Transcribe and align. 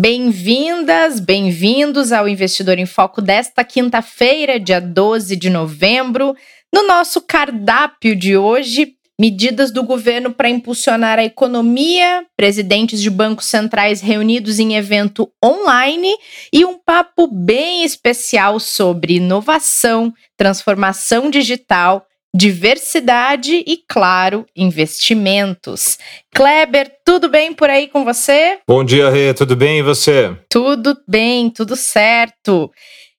Bem-vindas, 0.00 1.18
bem-vindos 1.18 2.12
ao 2.12 2.28
Investidor 2.28 2.78
em 2.78 2.86
Foco 2.86 3.20
desta 3.20 3.64
quinta-feira, 3.64 4.60
dia 4.60 4.80
12 4.80 5.34
de 5.34 5.50
novembro. 5.50 6.36
No 6.72 6.86
nosso 6.86 7.20
cardápio 7.20 8.14
de 8.14 8.36
hoje, 8.36 8.94
medidas 9.18 9.72
do 9.72 9.82
governo 9.82 10.32
para 10.32 10.48
impulsionar 10.48 11.18
a 11.18 11.24
economia, 11.24 12.24
presidentes 12.36 13.02
de 13.02 13.10
bancos 13.10 13.46
centrais 13.46 14.00
reunidos 14.00 14.60
em 14.60 14.76
evento 14.76 15.32
online 15.44 16.14
e 16.52 16.64
um 16.64 16.78
papo 16.78 17.26
bem 17.26 17.82
especial 17.82 18.60
sobre 18.60 19.16
inovação, 19.16 20.14
transformação 20.36 21.28
digital 21.28 22.06
diversidade 22.38 23.64
e, 23.66 23.82
claro, 23.88 24.46
investimentos. 24.54 25.98
Kleber, 26.32 26.88
tudo 27.04 27.28
bem 27.28 27.52
por 27.52 27.68
aí 27.68 27.88
com 27.88 28.04
você? 28.04 28.60
Bom 28.64 28.84
dia, 28.84 29.10
Rê, 29.10 29.34
tudo 29.34 29.56
bem 29.56 29.80
e 29.80 29.82
você? 29.82 30.36
Tudo 30.48 30.96
bem, 31.08 31.50
tudo 31.50 31.74
certo. 31.74 32.70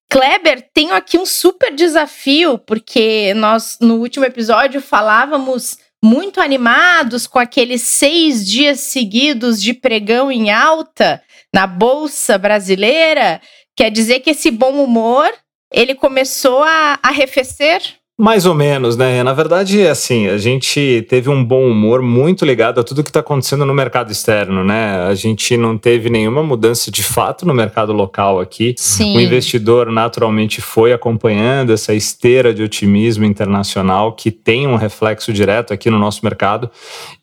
Kleber, 0.09 0.65
tenho 0.73 0.93
aqui 0.93 1.17
um 1.17 1.25
super 1.25 1.75
desafio, 1.75 2.57
porque 2.59 3.33
nós 3.33 3.77
no 3.81 3.95
último 3.95 4.23
episódio 4.23 4.81
falávamos 4.81 5.77
muito 6.01 6.39
animados 6.39 7.27
com 7.27 7.39
aqueles 7.39 7.81
seis 7.81 8.47
dias 8.47 8.79
seguidos 8.79 9.61
de 9.61 9.73
pregão 9.73 10.31
em 10.31 10.49
alta 10.49 11.21
na 11.53 11.67
Bolsa 11.67 12.37
Brasileira. 12.37 13.41
Quer 13.75 13.91
dizer 13.91 14.21
que 14.21 14.29
esse 14.29 14.49
bom 14.49 14.81
humor 14.81 15.29
ele 15.73 15.93
começou 15.93 16.63
a 16.63 16.97
arrefecer? 17.03 17.98
Mais 18.21 18.45
ou 18.45 18.53
menos, 18.53 18.97
né? 18.97 19.23
Na 19.23 19.31
verdade, 19.31 19.87
assim, 19.87 20.27
a 20.27 20.37
gente 20.37 21.05
teve 21.07 21.29
um 21.29 21.41
bom 21.41 21.65
humor 21.69 22.01
muito 22.01 22.43
ligado 22.43 22.77
a 22.77 22.83
tudo 22.83 23.01
que 23.01 23.09
está 23.09 23.21
acontecendo 23.21 23.65
no 23.65 23.73
mercado 23.73 24.11
externo, 24.11 24.61
né? 24.61 25.07
A 25.07 25.15
gente 25.15 25.55
não 25.55 25.77
teve 25.77 26.09
nenhuma 26.09 26.43
mudança 26.43 26.91
de 26.91 27.01
fato 27.01 27.47
no 27.47 27.53
mercado 27.53 27.93
local 27.93 28.41
aqui. 28.41 28.75
Sim. 28.77 29.15
O 29.15 29.21
investidor 29.21 29.89
naturalmente 29.89 30.59
foi 30.59 30.91
acompanhando 30.91 31.71
essa 31.71 31.93
esteira 31.93 32.53
de 32.53 32.61
otimismo 32.61 33.23
internacional 33.23 34.11
que 34.11 34.31
tem 34.31 34.67
um 34.67 34.75
reflexo 34.75 35.31
direto 35.31 35.73
aqui 35.73 35.89
no 35.89 35.97
nosso 35.97 36.19
mercado. 36.21 36.69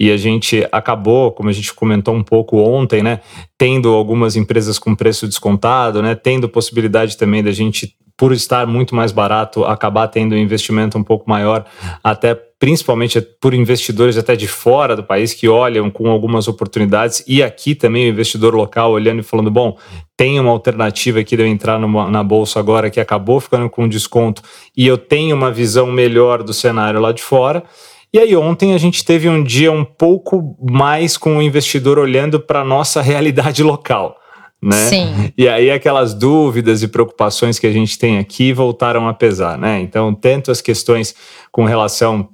E 0.00 0.10
a 0.10 0.16
gente 0.16 0.66
acabou, 0.72 1.30
como 1.30 1.50
a 1.50 1.52
gente 1.52 1.74
comentou 1.74 2.14
um 2.14 2.22
pouco 2.22 2.56
ontem, 2.56 3.02
né? 3.02 3.20
Tendo 3.58 3.90
algumas 3.92 4.34
empresas 4.34 4.78
com 4.78 4.94
preço 4.94 5.28
descontado, 5.28 6.00
né? 6.00 6.14
Tendo 6.14 6.48
possibilidade 6.48 7.18
também 7.18 7.44
da 7.44 7.52
gente 7.52 7.94
por 8.16 8.32
estar 8.32 8.66
muito 8.66 8.94
mais 8.94 9.12
barato, 9.12 9.64
acabar 9.64 10.08
tendo 10.08 10.34
um 10.34 10.38
investimento 10.38 10.96
um 10.96 11.04
pouco 11.04 11.28
maior, 11.28 11.66
até 12.02 12.34
principalmente 12.58 13.20
por 13.20 13.52
investidores 13.52 14.16
até 14.16 14.34
de 14.34 14.48
fora 14.48 14.96
do 14.96 15.04
país 15.04 15.34
que 15.34 15.46
olham 15.46 15.90
com 15.90 16.08
algumas 16.10 16.48
oportunidades 16.48 17.22
e 17.28 17.42
aqui 17.42 17.74
também 17.74 18.06
o 18.06 18.08
investidor 18.08 18.54
local 18.54 18.92
olhando 18.92 19.20
e 19.20 19.22
falando, 19.22 19.50
bom, 19.50 19.76
tem 20.16 20.40
uma 20.40 20.50
alternativa 20.50 21.20
aqui 21.20 21.36
de 21.36 21.42
eu 21.42 21.46
entrar 21.46 21.78
numa, 21.78 22.10
na 22.10 22.24
bolsa 22.24 22.58
agora 22.58 22.88
que 22.88 22.98
acabou 22.98 23.38
ficando 23.40 23.68
com 23.68 23.86
desconto 23.86 24.40
e 24.74 24.86
eu 24.86 24.96
tenho 24.96 25.36
uma 25.36 25.52
visão 25.52 25.86
melhor 25.86 26.42
do 26.42 26.54
cenário 26.54 26.98
lá 26.98 27.12
de 27.12 27.22
fora. 27.22 27.62
E 28.10 28.18
aí 28.18 28.34
ontem 28.34 28.72
a 28.72 28.78
gente 28.78 29.04
teve 29.04 29.28
um 29.28 29.42
dia 29.42 29.70
um 29.70 29.84
pouco 29.84 30.56
mais 30.58 31.18
com 31.18 31.36
o 31.36 31.42
investidor 31.42 31.98
olhando 31.98 32.40
para 32.40 32.60
a 32.60 32.64
nossa 32.64 33.02
realidade 33.02 33.62
local 33.62 34.16
né? 34.62 34.88
Sim. 34.88 35.32
E 35.36 35.48
aí 35.48 35.70
aquelas 35.70 36.14
dúvidas 36.14 36.82
e 36.82 36.88
preocupações 36.88 37.58
que 37.58 37.66
a 37.66 37.72
gente 37.72 37.98
tem 37.98 38.18
aqui 38.18 38.52
voltaram 38.52 39.08
a 39.08 39.14
pesar, 39.14 39.58
né? 39.58 39.80
Então, 39.80 40.14
tanto 40.14 40.50
as 40.50 40.60
questões 40.60 41.14
com 41.52 41.64
relação 41.64 42.28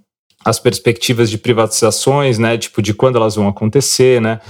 às 0.45 0.59
perspectivas 0.59 1.31
de 1.31 1.39
privatizações, 1.39 2.39
né, 2.39 2.59
tipo 2.59 2.83
de 2.83 2.93
quando 2.93 3.17
elas 3.17 3.37
vão 3.37 3.49
acontecer, 3.49 4.21
né? 4.21 4.41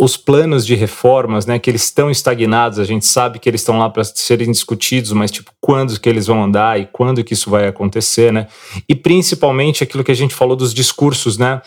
Os 0.00 0.16
planos 0.16 0.64
de 0.64 0.76
reformas, 0.76 1.44
né, 1.44 1.58
que 1.58 1.68
eles 1.68 1.82
estão 1.82 2.08
estagnados, 2.08 2.78
a 2.78 2.84
gente 2.84 3.04
sabe 3.04 3.40
que 3.40 3.48
eles 3.48 3.62
estão 3.62 3.78
lá 3.78 3.90
para 3.90 4.04
serem 4.04 4.50
discutidos, 4.52 5.10
mas 5.10 5.30
tipo, 5.30 5.50
quando 5.60 5.98
que 5.98 6.08
eles 6.08 6.28
vão 6.28 6.44
andar 6.44 6.80
e 6.80 6.86
quando 6.86 7.24
que 7.24 7.34
isso 7.34 7.50
vai 7.50 7.66
acontecer, 7.66 8.32
né? 8.32 8.46
E 8.88 8.94
principalmente 8.94 9.82
aquilo 9.82 10.04
que 10.04 10.12
a 10.12 10.14
gente 10.14 10.36
falou 10.36 10.54
dos 10.54 10.72
discursos, 10.72 11.36
né, 11.36 11.60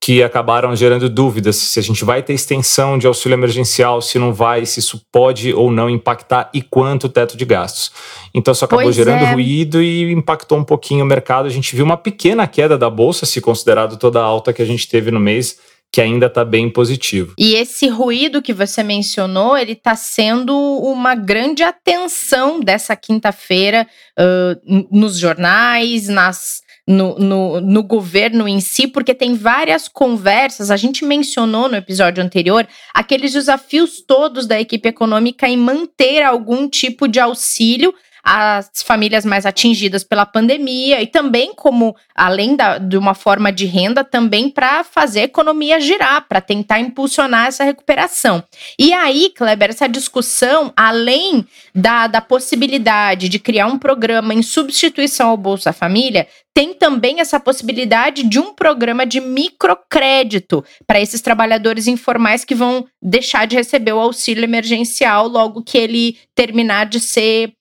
que 0.00 0.20
acabaram 0.22 0.74
gerando 0.74 1.08
dúvidas 1.08 1.56
se 1.56 1.78
a 1.78 1.82
gente 1.82 2.04
vai 2.04 2.22
ter 2.22 2.32
extensão 2.32 2.98
de 2.98 3.06
auxílio 3.06 3.34
emergencial, 3.34 4.02
se 4.02 4.18
não 4.18 4.32
vai, 4.32 4.66
se 4.66 4.80
isso 4.80 5.00
pode 5.12 5.52
ou 5.54 5.70
não 5.70 5.88
impactar 5.88 6.50
e 6.52 6.62
quanto 6.62 7.04
o 7.04 7.08
teto 7.08 7.36
de 7.36 7.44
gastos. 7.44 7.92
Então 8.34 8.52
isso 8.52 8.64
acabou 8.64 8.84
Pois 8.84 8.96
gerando 8.96 9.24
é. 9.24 9.32
ruído 9.32 9.80
e 9.80 10.12
impactou 10.12 10.58
um 10.58 10.64
pouquinho 10.64 11.04
o 11.04 11.08
mercado. 11.08 11.46
A 11.46 11.50
gente 11.50 11.74
viu 11.74 11.84
uma 11.84 11.96
pequena 11.96 12.46
queda 12.46 12.76
da 12.76 12.90
bolsa, 12.90 13.24
se 13.26 13.40
considerado 13.40 13.96
toda 13.96 14.20
a 14.20 14.24
alta 14.24 14.52
que 14.52 14.62
a 14.62 14.66
gente 14.66 14.88
teve 14.88 15.10
no 15.10 15.18
mês, 15.18 15.58
que 15.96 16.00
ainda 16.02 16.26
está 16.26 16.44
bem 16.44 16.68
positivo. 16.68 17.32
E 17.38 17.54
esse 17.54 17.88
ruído 17.88 18.42
que 18.42 18.52
você 18.52 18.82
mencionou, 18.82 19.56
ele 19.56 19.72
está 19.72 19.96
sendo 19.96 20.54
uma 20.54 21.14
grande 21.14 21.62
atenção 21.62 22.60
dessa 22.60 22.94
quinta-feira 22.94 23.88
uh, 24.20 24.86
nos 24.90 25.18
jornais, 25.18 26.06
nas, 26.06 26.60
no, 26.86 27.18
no, 27.18 27.60
no 27.62 27.82
governo 27.82 28.46
em 28.46 28.60
si, 28.60 28.86
porque 28.86 29.14
tem 29.14 29.36
várias 29.36 29.88
conversas. 29.88 30.70
A 30.70 30.76
gente 30.76 31.02
mencionou 31.02 31.66
no 31.66 31.76
episódio 31.76 32.22
anterior 32.22 32.68
aqueles 32.92 33.32
desafios 33.32 34.02
todos 34.06 34.46
da 34.46 34.60
equipe 34.60 34.90
econômica 34.90 35.48
em 35.48 35.56
manter 35.56 36.22
algum 36.22 36.68
tipo 36.68 37.08
de 37.08 37.18
auxílio 37.18 37.94
às 38.28 38.82
famílias 38.82 39.24
mais 39.24 39.46
atingidas 39.46 40.02
pela 40.02 40.26
pandemia 40.26 41.00
e 41.00 41.06
também 41.06 41.54
como 41.54 41.94
além 42.12 42.56
da, 42.56 42.76
de 42.76 42.96
uma 42.96 43.14
forma 43.14 43.52
de 43.52 43.66
renda 43.66 44.02
também 44.02 44.50
para 44.50 44.82
fazer 44.82 45.20
a 45.20 45.24
economia 45.24 45.78
girar, 45.78 46.26
para 46.28 46.40
tentar 46.40 46.80
impulsionar 46.80 47.46
essa 47.46 47.62
recuperação. 47.62 48.42
E 48.76 48.92
aí, 48.92 49.30
Kleber, 49.30 49.70
essa 49.70 49.88
discussão, 49.88 50.72
além 50.76 51.46
da, 51.72 52.08
da 52.08 52.20
possibilidade 52.20 53.28
de 53.28 53.38
criar 53.38 53.68
um 53.68 53.78
programa 53.78 54.34
em 54.34 54.42
substituição 54.42 55.28
ao 55.28 55.36
Bolsa 55.36 55.72
Família, 55.72 56.26
tem 56.52 56.74
também 56.74 57.20
essa 57.20 57.38
possibilidade 57.38 58.24
de 58.24 58.40
um 58.40 58.52
programa 58.52 59.06
de 59.06 59.20
microcrédito 59.20 60.64
para 60.84 61.00
esses 61.00 61.20
trabalhadores 61.20 61.86
informais 61.86 62.44
que 62.44 62.56
vão 62.56 62.86
deixar 63.00 63.46
de 63.46 63.54
receber 63.54 63.92
o 63.92 64.00
auxílio 64.00 64.42
emergencial 64.42 65.28
logo 65.28 65.62
que 65.62 65.78
ele 65.78 66.18
terminar 66.34 66.86
de 66.86 66.98
ser 66.98 67.52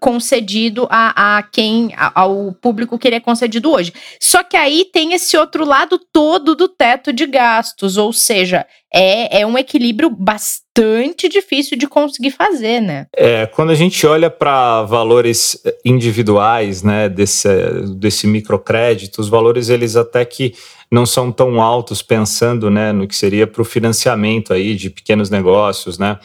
concedido 0.00 0.86
a, 0.90 1.38
a 1.38 1.42
quem, 1.42 1.92
a- 1.96 2.12
ao 2.20 2.52
público 2.52 2.98
que 2.98 3.06
ele 3.08 3.16
é 3.16 3.20
concedido 3.20 3.70
hoje. 3.70 3.92
Só 4.20 4.42
que 4.42 4.56
aí 4.56 4.84
tem 4.92 5.12
esse 5.12 5.36
outro 5.36 5.64
lado 5.64 5.98
todo 6.12 6.54
do 6.54 6.68
teto 6.68 7.12
de 7.12 7.26
gastos, 7.26 7.96
ou 7.96 8.12
seja, 8.12 8.66
é, 8.92 9.40
é 9.40 9.46
um 9.46 9.56
equilíbrio 9.58 10.08
bastante 10.10 11.28
difícil 11.28 11.76
de 11.76 11.86
conseguir 11.86 12.30
fazer, 12.30 12.80
né? 12.80 13.06
É, 13.16 13.46
quando 13.46 13.70
a 13.70 13.74
gente 13.74 14.06
olha 14.06 14.30
para 14.30 14.82
valores 14.84 15.60
individuais, 15.84 16.82
né, 16.82 17.08
desse, 17.08 17.48
desse 17.96 18.26
microcrédito, 18.26 19.20
os 19.20 19.28
valores 19.28 19.68
eles 19.68 19.96
até 19.96 20.24
que 20.24 20.54
não 20.90 21.04
são 21.04 21.30
tão 21.30 21.60
altos 21.60 22.02
pensando, 22.02 22.70
né, 22.70 22.92
no 22.92 23.06
que 23.06 23.14
seria 23.14 23.46
para 23.46 23.62
o 23.62 23.64
financiamento 23.64 24.52
aí 24.52 24.74
de 24.74 24.90
pequenos 24.90 25.30
negócios, 25.30 25.98
né. 25.98 26.18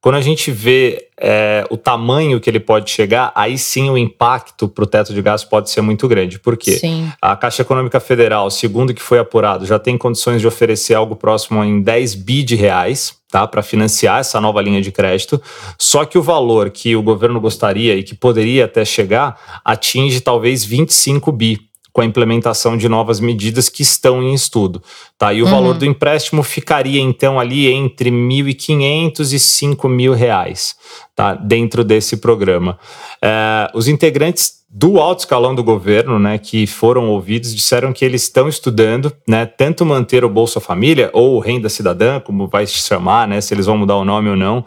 Quando 0.00 0.14
a 0.14 0.20
gente 0.20 0.52
vê 0.52 1.08
é, 1.20 1.64
o 1.70 1.76
tamanho 1.76 2.40
que 2.40 2.48
ele 2.48 2.60
pode 2.60 2.88
chegar, 2.88 3.32
aí 3.34 3.58
sim 3.58 3.90
o 3.90 3.98
impacto 3.98 4.68
para 4.68 4.84
o 4.84 4.86
teto 4.86 5.12
de 5.12 5.20
gastos 5.20 5.50
pode 5.50 5.70
ser 5.70 5.80
muito 5.80 6.06
grande. 6.06 6.38
Por 6.38 6.56
quê? 6.56 6.78
Sim. 6.78 7.10
A 7.20 7.34
Caixa 7.34 7.62
Econômica 7.62 7.98
Federal, 7.98 8.48
segundo 8.48 8.94
que 8.94 9.02
foi 9.02 9.18
apurado, 9.18 9.66
já 9.66 9.76
tem 9.76 9.98
condições 9.98 10.40
de 10.40 10.46
oferecer 10.46 10.94
algo 10.94 11.16
próximo 11.16 11.64
em 11.64 11.82
10 11.82 12.14
bi 12.14 12.44
de 12.44 12.54
reais, 12.54 13.16
tá, 13.28 13.44
para 13.44 13.60
financiar 13.60 14.20
essa 14.20 14.40
nova 14.40 14.62
linha 14.62 14.80
de 14.80 14.92
crédito. 14.92 15.42
Só 15.76 16.04
que 16.04 16.16
o 16.16 16.22
valor 16.22 16.70
que 16.70 16.94
o 16.94 17.02
governo 17.02 17.40
gostaria 17.40 17.96
e 17.96 18.04
que 18.04 18.14
poderia 18.14 18.66
até 18.66 18.84
chegar 18.84 19.60
atinge 19.64 20.20
talvez 20.20 20.64
25 20.64 21.32
bi 21.32 21.67
com 21.98 22.02
a 22.02 22.04
implementação 22.04 22.76
de 22.76 22.88
novas 22.88 23.18
medidas 23.18 23.68
que 23.68 23.82
estão 23.82 24.22
em 24.22 24.32
estudo, 24.32 24.80
tá? 25.18 25.32
E 25.32 25.42
o 25.42 25.46
Uhum. 25.46 25.50
valor 25.50 25.74
do 25.74 25.84
empréstimo 25.84 26.44
ficaria 26.44 27.00
então 27.00 27.40
ali 27.40 27.66
entre 27.66 28.08
1.500 28.08 29.32
e 29.32 29.38
5 29.40 29.88
mil 29.88 30.14
reais, 30.14 30.76
tá? 31.16 31.34
Dentro 31.34 31.82
desse 31.82 32.18
programa. 32.18 32.78
É, 33.20 33.68
os 33.74 33.88
integrantes 33.88 34.57
do 34.70 34.98
alto 34.98 35.20
escalão 35.20 35.54
do 35.54 35.64
governo, 35.64 36.18
né, 36.18 36.36
que 36.36 36.66
foram 36.66 37.08
ouvidos, 37.08 37.54
disseram 37.54 37.90
que 37.90 38.04
eles 38.04 38.24
estão 38.24 38.46
estudando, 38.48 39.10
né, 39.26 39.46
tanto 39.46 39.84
manter 39.84 40.26
o 40.26 40.28
Bolsa 40.28 40.60
Família 40.60 41.08
ou 41.14 41.38
Renda 41.38 41.70
Cidadã, 41.70 42.20
como 42.20 42.46
vai 42.46 42.66
se 42.66 42.74
chamar, 42.74 43.26
né, 43.26 43.40
se 43.40 43.54
eles 43.54 43.64
vão 43.64 43.78
mudar 43.78 43.96
o 43.96 44.04
nome 44.04 44.28
ou 44.28 44.36
não, 44.36 44.62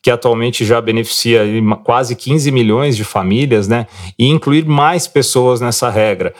que 0.00 0.10
atualmente 0.10 0.64
já 0.64 0.80
beneficia 0.80 1.42
quase 1.84 2.16
15 2.16 2.50
milhões 2.50 2.96
de 2.96 3.04
famílias, 3.04 3.68
né, 3.68 3.86
e 4.18 4.26
incluir 4.26 4.64
mais 4.64 5.06
pessoas 5.06 5.60
nessa 5.60 5.90
regra. 5.90 6.32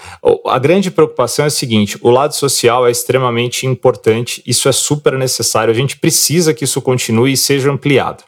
A 0.47 0.59
grande 0.59 0.91
preocupação 0.91 1.45
é 1.45 1.49
a 1.49 1.51
seguinte: 1.51 1.99
o 2.01 2.11
lado 2.11 2.35
social 2.35 2.87
é 2.87 2.91
extremamente 2.91 3.67
importante, 3.67 4.43
isso 4.47 4.71
é 4.71 4.73
super 4.73 5.19
necessário, 5.19 5.71
a 5.71 5.77
gente 5.77 5.99
precisa 5.99 6.55
que 6.55 6.65
isso 6.65 6.81
continue 6.81 7.33
e 7.33 7.37
seja 7.37 7.71
ampliado. 7.71 8.25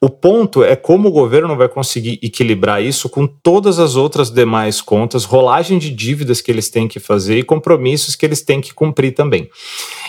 O 0.00 0.08
ponto 0.08 0.62
é 0.62 0.76
como 0.76 1.08
o 1.08 1.12
governo 1.12 1.56
vai 1.56 1.68
conseguir 1.68 2.18
equilibrar 2.22 2.82
isso 2.82 3.08
com 3.08 3.26
todas 3.26 3.78
as 3.78 3.96
outras 3.96 4.19
demais 4.28 4.80
contas, 4.80 5.24
rolagem 5.24 5.78
de 5.78 5.88
dívidas 5.88 6.40
que 6.40 6.50
eles 6.50 6.68
têm 6.68 6.88
que 6.88 6.98
fazer 6.98 7.38
e 7.38 7.44
compromissos 7.44 8.16
que 8.16 8.26
eles 8.26 8.42
têm 8.42 8.60
que 8.60 8.74
cumprir 8.74 9.12
também. 9.12 9.48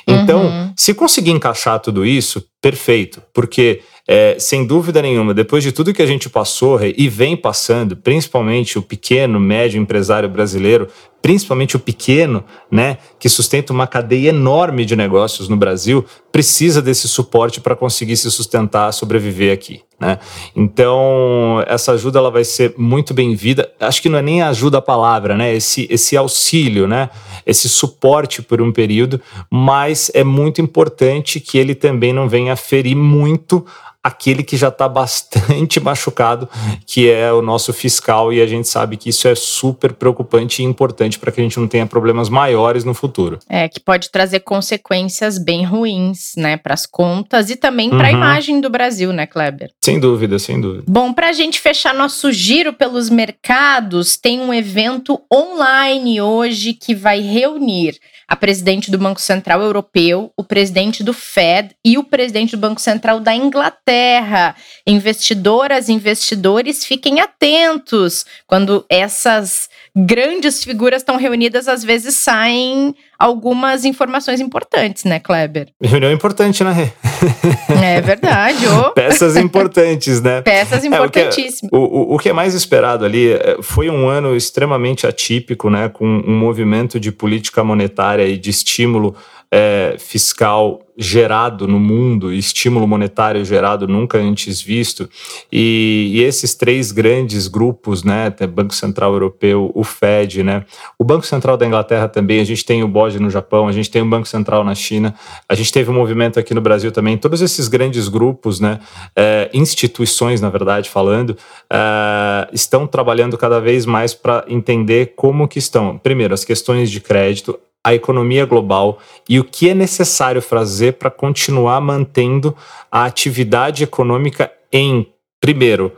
Então, 0.08 0.46
uhum. 0.46 0.74
se 0.76 0.94
conseguir 0.94 1.32
encaixar 1.32 1.80
tudo 1.80 2.06
isso, 2.06 2.44
perfeito, 2.62 3.22
porque 3.34 3.82
é, 4.08 4.36
sem 4.40 4.66
dúvida 4.66 5.02
nenhuma, 5.02 5.34
depois 5.34 5.64
de 5.64 5.72
tudo 5.72 5.94
que 5.94 6.02
a 6.02 6.06
gente 6.06 6.30
passou 6.30 6.80
e 6.84 7.08
vem 7.08 7.38
passando, 7.38 7.96
principalmente 7.96 8.78
o 8.78 8.82
pequeno, 8.82 9.40
médio 9.40 9.82
empresário 9.82 10.28
brasileiro, 10.28 10.88
principalmente 11.22 11.76
o 11.76 11.80
pequeno, 11.80 12.44
né, 12.70 12.98
que 13.20 13.30
sustenta 13.30 13.72
uma 13.72 13.86
cadeia 13.86 14.30
enorme 14.30 14.86
de 14.86 14.96
negócios 14.96 15.48
no 15.48 15.56
Brasil, 15.56 16.04
precisa 16.32 16.82
desse 16.82 17.08
suporte 17.08 17.62
para 17.62 17.76
conseguir 17.76 18.18
se 18.18 18.30
sustentar, 18.32 18.92
sobreviver 18.92 19.54
aqui, 19.54 19.82
né? 20.00 20.18
Então, 20.56 21.64
essa 21.68 21.92
ajuda 21.92 22.20
ela 22.20 22.32
vai 22.32 22.44
ser 22.44 22.74
muito 22.78 23.14
bem-vinda. 23.14 23.70
Acho 23.80 24.02
que 24.02 24.10
não 24.10 24.18
é 24.18 24.22
nem 24.22 24.42
ajuda 24.42 24.78
a 24.78 24.82
palavra, 24.82 25.36
né? 25.36 25.54
Esse 25.54 25.88
esse 25.92 26.16
auxílio, 26.16 26.88
né? 26.88 27.10
Esse 27.46 27.68
suporte 27.68 28.42
por 28.42 28.62
um 28.62 28.72
período, 28.72 29.22
mas 29.50 29.91
é 30.14 30.24
muito 30.24 30.62
importante 30.62 31.40
que 31.40 31.58
ele 31.58 31.76
também 31.76 32.14
não 32.14 32.28
venha 32.28 32.56
ferir 32.56 32.96
muito 32.96 33.66
aquele 34.04 34.42
que 34.44 34.58
já 34.58 34.70
está 34.70 34.90
bastante 34.90 35.80
machucado, 35.82 36.50
que 36.86 37.10
é 37.10 37.32
o 37.32 37.42
nosso 37.42 37.72
fiscal, 37.72 38.34
e 38.34 38.42
a 38.42 38.48
gente 38.48 38.68
sabe 38.68 38.98
que 38.98 39.10
isso 39.10 39.28
é 39.28 39.36
super 39.36 39.94
preocupante 39.94 40.62
e 40.62 40.66
importante 40.66 41.20
para 41.20 41.32
que 41.32 41.40
a 41.40 41.44
gente 41.44 41.60
não 41.60 41.68
tenha 41.68 41.86
problemas 41.86 42.30
maiores 42.30 42.84
no 42.84 42.94
futuro. 42.94 43.40
É, 43.48 43.68
que 43.68 43.80
pode 43.80 44.10
trazer 44.10 44.40
consequências 44.40 45.38
bem 45.38 45.64
ruins, 45.64 46.34
né, 46.36 46.58
para 46.58 46.74
as 46.74 46.86
contas 46.86 47.50
e 47.50 47.56
também 47.56 47.90
para 47.90 48.08
a 48.08 48.12
uhum. 48.12 48.18
imagem 48.18 48.62
do 48.62 48.70
Brasil, 48.70 49.14
né, 49.14 49.28
Kleber? 49.28 49.72
Sem 49.82 50.00
dúvida, 50.00 50.40
sem 50.40 50.60
dúvida. 50.60 50.84
Bom, 50.88 51.14
para 51.14 51.30
a 51.30 51.34
gente 51.34 51.60
fechar 51.60 51.94
nosso 51.94 52.32
giro 52.32 52.74
pelos 52.74 53.10
mercados, 53.10 54.18
tem 54.18 54.40
um 54.40 54.54
evento 54.54 55.20
online 55.32 56.22
hoje 56.22 56.74
que 56.74 56.96
vai 56.96 57.20
reunir 57.20 58.00
a 58.32 58.36
presidente 58.38 58.90
do 58.90 58.98
Banco 58.98 59.20
Central 59.20 59.62
Europeu, 59.62 60.32
o 60.38 60.44
presidente 60.46 61.04
do 61.04 61.12
Fed 61.12 61.76
e 61.84 61.98
o 61.98 62.04
presidente 62.06 62.52
do 62.52 62.62
Banco 62.62 62.80
Central 62.80 63.20
da 63.20 63.36
Inglaterra. 63.36 64.56
Investidoras, 64.88 65.90
investidores, 65.90 66.86
fiquem 66.86 67.20
atentos 67.20 68.26
quando 68.48 68.86
essas 68.88 69.70
grandes 69.96 70.64
figuras 70.64 71.02
estão 71.02 71.18
reunidas, 71.18 71.68
às 71.68 71.84
vezes 71.84 72.16
saem 72.16 72.96
algumas 73.20 73.86
informações 73.86 74.40
importantes, 74.40 75.04
né, 75.04 75.20
Kleber? 75.20 75.68
Reunião 75.82 76.12
importante, 76.12 76.64
né? 76.64 76.92
é 77.84 78.02
verdade. 78.02 78.66
Oh. 78.68 78.92
Peças 78.92 79.36
importantes, 79.36 80.22
né? 80.22 80.42
Peças 80.44 80.84
importantíssimas. 80.84 81.72
É, 81.72 81.76
o, 81.76 81.88
que, 81.88 81.96
o, 81.96 82.16
o, 82.16 82.18
que 82.18 82.30
é 82.30 82.34
mais 82.34 82.54
esperado 82.54 83.06
ali 83.06 83.34
é, 83.34 83.58
foi 83.62 83.90
um 83.90 84.08
ano 84.08 84.36
extremamente 84.36 85.06
atípico, 85.06 85.70
né, 85.70 85.90
com 85.90 86.06
um 86.06 86.38
movimento 86.38 87.00
de 87.00 87.12
política 87.12 87.64
monetária 87.64 88.26
e 88.26 88.38
de 88.38 88.50
estímulo 88.50 89.16
é, 89.52 89.96
fiscal 90.00 90.82
gerado 90.98 91.68
no 91.68 91.80
mundo, 91.80 92.32
estímulo 92.32 92.88
monetário 92.88 93.44
gerado 93.44 93.88
nunca 93.88 94.18
antes 94.18 94.62
visto, 94.62 95.10
e, 95.52 96.12
e, 96.14 96.22
esses 96.22 96.54
três 96.54 96.92
grandes 96.92 97.48
grupos, 97.48 98.04
né, 98.04 98.30
Banco 98.54 98.74
Central 98.74 99.12
Europeu, 99.14 99.72
o 99.74 99.84
Fed, 99.84 100.44
né, 100.44 100.64
o 100.98 101.04
Banco 101.04 101.26
Central 101.26 101.58
da 101.58 101.66
Inglaterra 101.66 102.08
também, 102.08 102.40
a 102.40 102.44
gente 102.44 102.64
tem 102.64 102.84
o 102.84 102.88
BOJ 102.88 103.20
no 103.20 103.30
Japão, 103.30 103.68
a 103.68 103.72
gente 103.72 103.90
tem 103.90 104.02
o 104.02 104.06
Banco 104.06 104.28
Central 104.28 104.64
na 104.64 104.76
China, 104.76 105.16
a 105.50 105.56
gente 105.56 105.72
teve 105.74 105.90
um 105.90 105.94
movimento 105.94 106.40
aqui 106.40 106.54
no 106.54 106.62
Brasil 106.62 106.92
também, 106.92 107.18
todos 107.18 107.42
esses 107.42 107.68
grandes 107.68 108.08
grupos, 108.08 108.60
né, 108.60 108.80
é, 109.16 109.50
instituições, 109.54 110.40
na 110.40 110.50
verdade, 110.50 110.90
falando, 110.90 111.36
é, 111.70 112.48
estão 112.54 112.86
trabalhando 112.86 113.38
cada 113.38 113.60
vez 113.60 113.86
mais 113.86 114.14
para 114.14 114.46
entender 114.48 115.14
como 115.16 115.48
que 115.48 115.58
estão, 115.58 115.98
primeiro, 115.98 116.34
as 116.34 116.46
questões 116.46 116.92
de 116.92 117.02
crédito, 117.02 117.60
a 117.84 117.94
economia 117.94 118.46
global 118.46 119.00
e 119.28 119.40
o 119.40 119.44
que 119.44 119.70
é 119.70 119.74
necessário 119.74 120.42
fazer 120.42 120.94
para 120.94 121.10
continuar 121.10 121.82
mantendo 121.82 122.56
a 122.92 123.06
atividade 123.06 123.84
econômica 123.84 124.52
em, 124.72 125.08
primeiro, 125.40 125.92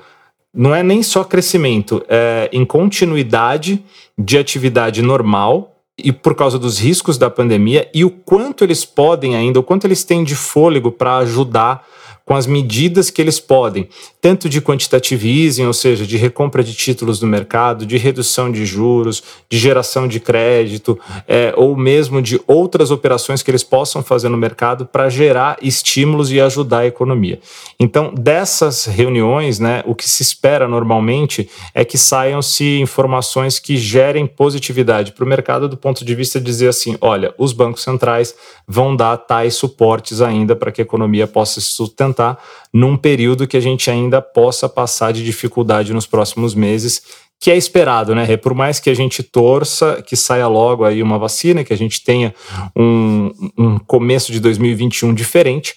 não 0.53 0.73
é 0.73 0.83
nem 0.83 1.01
só 1.01 1.23
crescimento, 1.23 2.03
é 2.07 2.49
em 2.53 2.63
continuidade 2.63 3.83
de 4.17 4.37
atividade 4.37 5.01
normal 5.01 5.75
e 5.97 6.11
por 6.11 6.35
causa 6.35 6.57
dos 6.57 6.79
riscos 6.79 7.17
da 7.17 7.29
pandemia 7.29 7.89
e 7.93 8.05
o 8.05 8.09
quanto 8.09 8.63
eles 8.63 8.85
podem 8.85 9.35
ainda, 9.35 9.59
o 9.59 9.63
quanto 9.63 9.85
eles 9.85 10.03
têm 10.03 10.23
de 10.23 10.35
fôlego 10.35 10.91
para 10.91 11.17
ajudar 11.17 11.85
com 12.25 12.35
as 12.35 12.47
medidas 12.47 13.09
que 13.09 13.21
eles 13.21 13.37
podem, 13.39 13.89
tanto 14.21 14.47
de 14.47 14.61
quantitative 14.61 15.45
easing, 15.45 15.65
ou 15.65 15.73
seja, 15.73 16.05
de 16.05 16.15
recompra 16.15 16.63
de 16.63 16.73
títulos 16.73 17.21
no 17.21 17.27
mercado, 17.27 17.85
de 17.85 17.97
redução 17.97 18.49
de 18.49 18.65
juros, 18.65 19.21
de 19.49 19.57
geração 19.57 20.07
de 20.07 20.21
crédito, 20.21 20.97
é, 21.27 21.53
ou 21.57 21.75
mesmo 21.75 22.21
de 22.21 22.39
outras 22.47 22.91
operações 22.91 23.43
que 23.43 23.51
eles 23.51 23.63
possam 23.63 24.01
fazer 24.01 24.29
no 24.29 24.37
mercado 24.37 24.85
para 24.85 25.09
gerar 25.09 25.57
estímulos 25.61 26.31
e 26.31 26.39
ajudar 26.39 26.79
a 26.79 26.87
economia. 26.87 27.41
Então, 27.77 28.13
dessas 28.13 28.85
reuniões, 28.85 29.59
né, 29.59 29.83
o 29.85 29.93
que 29.93 30.09
se 30.09 30.23
espera 30.23 30.65
normalmente 30.65 31.49
é 31.75 31.83
que 31.83 31.97
saiam-se 31.97 32.79
informações 32.79 33.59
que 33.59 33.75
gerem 33.75 34.25
positividade 34.25 35.11
para 35.11 35.25
o 35.25 35.27
mercado 35.27 35.67
do 35.67 35.75
ponto 35.75 36.05
de 36.05 36.15
vista 36.15 36.39
de 36.39 36.45
dizer 36.45 36.69
assim: 36.69 36.95
olha, 37.01 37.33
os 37.37 37.51
bancos 37.51 37.83
centrais 37.83 38.33
vão 38.65 38.95
dar 38.95 39.17
tais 39.17 39.55
suportes 39.55 40.21
ainda 40.21 40.55
para 40.55 40.71
que 40.71 40.79
a 40.79 40.83
economia 40.85 41.27
possa 41.27 41.59
se 41.59 41.67
sustentar 41.67 42.12
num 42.73 42.97
período 42.97 43.47
que 43.47 43.57
a 43.57 43.61
gente 43.61 43.89
ainda 43.89 44.21
possa 44.21 44.67
passar 44.69 45.11
de 45.13 45.23
dificuldade 45.23 45.93
nos 45.93 46.05
próximos 46.05 46.53
meses, 46.53 47.01
que 47.39 47.51
é 47.51 47.57
esperado, 47.57 48.15
né? 48.15 48.37
Por 48.37 48.53
mais 48.53 48.79
que 48.79 48.89
a 48.89 48.93
gente 48.93 49.21
torça 49.21 50.01
que 50.01 50.15
saia 50.15 50.47
logo 50.47 50.85
aí 50.85 51.03
uma 51.03 51.19
vacina, 51.19 51.63
que 51.63 51.73
a 51.73 51.77
gente 51.77 52.03
tenha 52.03 52.33
um, 52.75 53.31
um 53.57 53.79
começo 53.79 54.31
de 54.31 54.39
2021 54.39 55.13
diferente, 55.13 55.75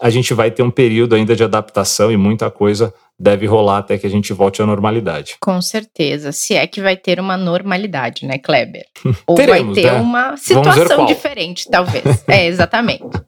a 0.00 0.10
gente 0.10 0.34
vai 0.34 0.50
ter 0.50 0.62
um 0.62 0.70
período 0.70 1.14
ainda 1.14 1.36
de 1.36 1.44
adaptação 1.44 2.10
e 2.10 2.16
muita 2.16 2.50
coisa 2.50 2.92
deve 3.18 3.46
rolar 3.46 3.78
até 3.78 3.96
que 3.96 4.06
a 4.06 4.10
gente 4.10 4.32
volte 4.32 4.60
à 4.60 4.66
normalidade. 4.66 5.36
Com 5.40 5.62
certeza, 5.62 6.32
se 6.32 6.54
é 6.54 6.66
que 6.66 6.80
vai 6.80 6.96
ter 6.96 7.20
uma 7.20 7.36
normalidade, 7.36 8.26
né, 8.26 8.38
Kleber? 8.38 8.84
Ou 9.26 9.36
Teremos, 9.36 9.76
vai 9.76 9.84
ter 9.84 9.92
né? 9.92 10.00
uma 10.00 10.36
situação 10.36 11.06
diferente, 11.06 11.68
talvez. 11.70 12.04
é, 12.26 12.46
exatamente. 12.46 13.22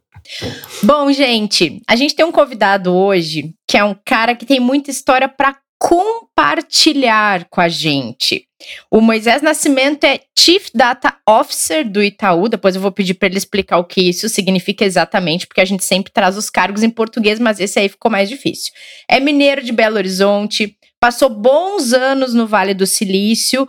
Bom, 0.82 1.10
gente, 1.12 1.80
a 1.88 1.96
gente 1.96 2.14
tem 2.14 2.24
um 2.24 2.32
convidado 2.32 2.94
hoje 2.94 3.54
que 3.68 3.76
é 3.76 3.84
um 3.84 3.96
cara 4.04 4.34
que 4.34 4.46
tem 4.46 4.60
muita 4.60 4.90
história 4.90 5.28
para 5.28 5.56
compartilhar 5.78 7.46
com 7.50 7.60
a 7.60 7.68
gente. 7.68 8.46
O 8.90 9.00
Moisés 9.00 9.42
Nascimento 9.42 10.04
é 10.04 10.20
Chief 10.36 10.68
Data 10.74 11.14
Officer 11.28 11.88
do 11.88 12.02
Itaú. 12.02 12.48
Depois 12.48 12.74
eu 12.74 12.80
vou 12.80 12.90
pedir 12.90 13.14
para 13.14 13.28
ele 13.28 13.36
explicar 13.36 13.78
o 13.78 13.84
que 13.84 14.00
isso 14.00 14.28
significa 14.28 14.84
exatamente, 14.84 15.46
porque 15.46 15.60
a 15.60 15.64
gente 15.64 15.84
sempre 15.84 16.12
traz 16.12 16.36
os 16.36 16.48
cargos 16.48 16.82
em 16.82 16.90
português, 16.90 17.38
mas 17.38 17.60
esse 17.60 17.78
aí 17.78 17.88
ficou 17.88 18.10
mais 18.10 18.28
difícil. 18.28 18.72
É 19.08 19.20
mineiro 19.20 19.62
de 19.62 19.72
Belo 19.72 19.96
Horizonte, 19.96 20.76
passou 20.98 21.28
bons 21.28 21.92
anos 21.92 22.32
no 22.32 22.46
Vale 22.46 22.72
do 22.72 22.86
Silício 22.86 23.68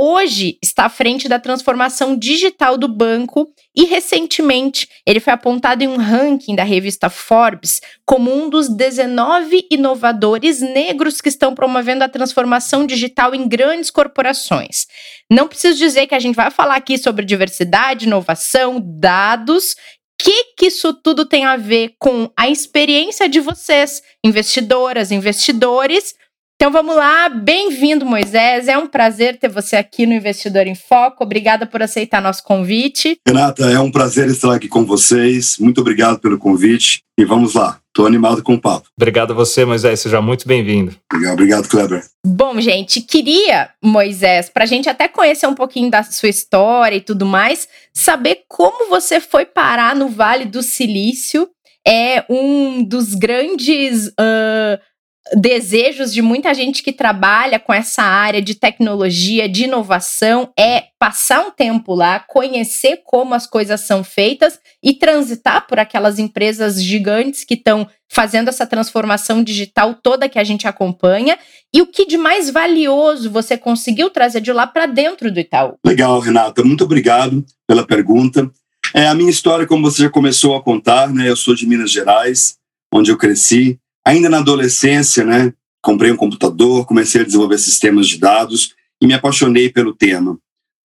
hoje 0.00 0.58
está 0.62 0.84
à 0.84 0.88
frente 0.88 1.28
da 1.28 1.40
transformação 1.40 2.16
digital 2.16 2.78
do 2.78 2.86
banco 2.86 3.52
e 3.76 3.84
recentemente 3.84 4.88
ele 5.04 5.18
foi 5.18 5.32
apontado 5.32 5.82
em 5.82 5.88
um 5.88 5.96
ranking 5.96 6.54
da 6.54 6.62
revista 6.62 7.10
Forbes 7.10 7.80
como 8.06 8.32
um 8.32 8.48
dos 8.48 8.68
19 8.68 9.66
inovadores 9.70 10.60
negros 10.60 11.20
que 11.20 11.28
estão 11.28 11.52
promovendo 11.52 12.04
a 12.04 12.08
transformação 12.08 12.86
digital 12.86 13.34
em 13.34 13.48
grandes 13.48 13.90
corporações. 13.90 14.86
Não 15.28 15.48
preciso 15.48 15.76
dizer 15.76 16.06
que 16.06 16.14
a 16.14 16.20
gente 16.20 16.36
vai 16.36 16.50
falar 16.50 16.76
aqui 16.76 16.96
sobre 16.96 17.24
diversidade, 17.24 18.06
inovação, 18.06 18.80
dados 18.80 19.74
que, 20.20 20.54
que 20.56 20.66
isso 20.66 20.92
tudo 20.92 21.24
tem 21.24 21.44
a 21.44 21.56
ver 21.56 21.94
com 21.98 22.30
a 22.36 22.48
experiência 22.48 23.28
de 23.28 23.40
vocês, 23.40 24.02
investidoras, 24.24 25.12
investidores, 25.12 26.14
Então 26.60 26.72
vamos 26.72 26.96
lá, 26.96 27.28
bem-vindo 27.28 28.04
Moisés, 28.04 28.66
é 28.66 28.76
um 28.76 28.88
prazer 28.88 29.38
ter 29.38 29.48
você 29.48 29.76
aqui 29.76 30.04
no 30.06 30.12
Investidor 30.12 30.66
em 30.66 30.74
Foco, 30.74 31.22
obrigada 31.22 31.64
por 31.64 31.80
aceitar 31.80 32.20
nosso 32.20 32.42
convite. 32.42 33.16
Renata, 33.24 33.70
é 33.70 33.78
um 33.78 33.92
prazer 33.92 34.26
estar 34.26 34.52
aqui 34.52 34.66
com 34.66 34.84
vocês, 34.84 35.56
muito 35.60 35.80
obrigado 35.80 36.18
pelo 36.18 36.36
convite 36.36 37.04
e 37.16 37.24
vamos 37.24 37.54
lá, 37.54 37.78
estou 37.86 38.08
animado 38.08 38.42
com 38.42 38.54
o 38.54 38.60
papo. 38.60 38.88
Obrigado 39.00 39.30
a 39.30 39.36
você 39.36 39.64
Moisés, 39.64 40.00
seja 40.00 40.20
muito 40.20 40.48
bem-vindo. 40.48 40.96
Obrigado, 41.12 41.34
obrigado 41.34 41.68
Kleber. 41.68 42.04
Bom 42.26 42.60
gente, 42.60 43.02
queria 43.02 43.70
Moisés, 43.80 44.50
para 44.50 44.64
a 44.64 44.66
gente 44.66 44.88
até 44.88 45.06
conhecer 45.06 45.46
um 45.46 45.54
pouquinho 45.54 45.92
da 45.92 46.02
sua 46.02 46.28
história 46.28 46.96
e 46.96 47.00
tudo 47.00 47.24
mais, 47.24 47.68
saber 47.94 48.40
como 48.48 48.90
você 48.90 49.20
foi 49.20 49.46
parar 49.46 49.94
no 49.94 50.08
Vale 50.08 50.44
do 50.44 50.60
Silício, 50.60 51.48
é 51.86 52.24
um 52.28 52.82
dos 52.82 53.14
grandes... 53.14 54.08
Uh, 54.08 54.88
desejos 55.34 56.12
de 56.12 56.22
muita 56.22 56.52
gente 56.54 56.82
que 56.82 56.92
trabalha 56.92 57.58
com 57.58 57.72
essa 57.72 58.02
área 58.02 58.40
de 58.40 58.54
tecnologia, 58.54 59.48
de 59.48 59.64
inovação, 59.64 60.50
é 60.58 60.84
passar 60.98 61.40
um 61.40 61.50
tempo 61.50 61.94
lá, 61.94 62.20
conhecer 62.20 63.02
como 63.04 63.34
as 63.34 63.46
coisas 63.46 63.80
são 63.80 64.02
feitas 64.02 64.58
e 64.82 64.94
transitar 64.94 65.66
por 65.66 65.78
aquelas 65.78 66.18
empresas 66.18 66.82
gigantes 66.82 67.44
que 67.44 67.54
estão 67.54 67.88
fazendo 68.10 68.48
essa 68.48 68.66
transformação 68.66 69.42
digital 69.42 69.94
toda 69.94 70.28
que 70.28 70.38
a 70.38 70.44
gente 70.44 70.66
acompanha. 70.66 71.38
E 71.72 71.82
o 71.82 71.86
que 71.86 72.06
de 72.06 72.16
mais 72.16 72.48
valioso 72.50 73.30
você 73.30 73.56
conseguiu 73.56 74.10
trazer 74.10 74.40
de 74.40 74.52
lá 74.52 74.66
para 74.66 74.86
dentro 74.86 75.30
do 75.30 75.38
Itaú? 75.38 75.74
Legal, 75.84 76.18
Renata. 76.18 76.64
Muito 76.64 76.84
obrigado 76.84 77.44
pela 77.66 77.86
pergunta. 77.86 78.50
É 78.94 79.06
a 79.06 79.14
minha 79.14 79.30
história, 79.30 79.66
como 79.66 79.90
você 79.90 80.04
já 80.04 80.10
começou 80.10 80.56
a 80.56 80.62
contar, 80.62 81.12
né? 81.12 81.28
Eu 81.28 81.36
sou 81.36 81.54
de 81.54 81.66
Minas 81.66 81.90
Gerais, 81.90 82.56
onde 82.92 83.10
eu 83.10 83.18
cresci 83.18 83.78
Ainda 84.06 84.28
na 84.28 84.38
adolescência, 84.38 85.24
né, 85.24 85.52
comprei 85.82 86.10
um 86.10 86.16
computador, 86.16 86.86
comecei 86.86 87.20
a 87.20 87.24
desenvolver 87.24 87.58
sistemas 87.58 88.08
de 88.08 88.18
dados 88.18 88.74
e 89.00 89.06
me 89.06 89.14
apaixonei 89.14 89.70
pelo 89.70 89.94
tema. 89.94 90.38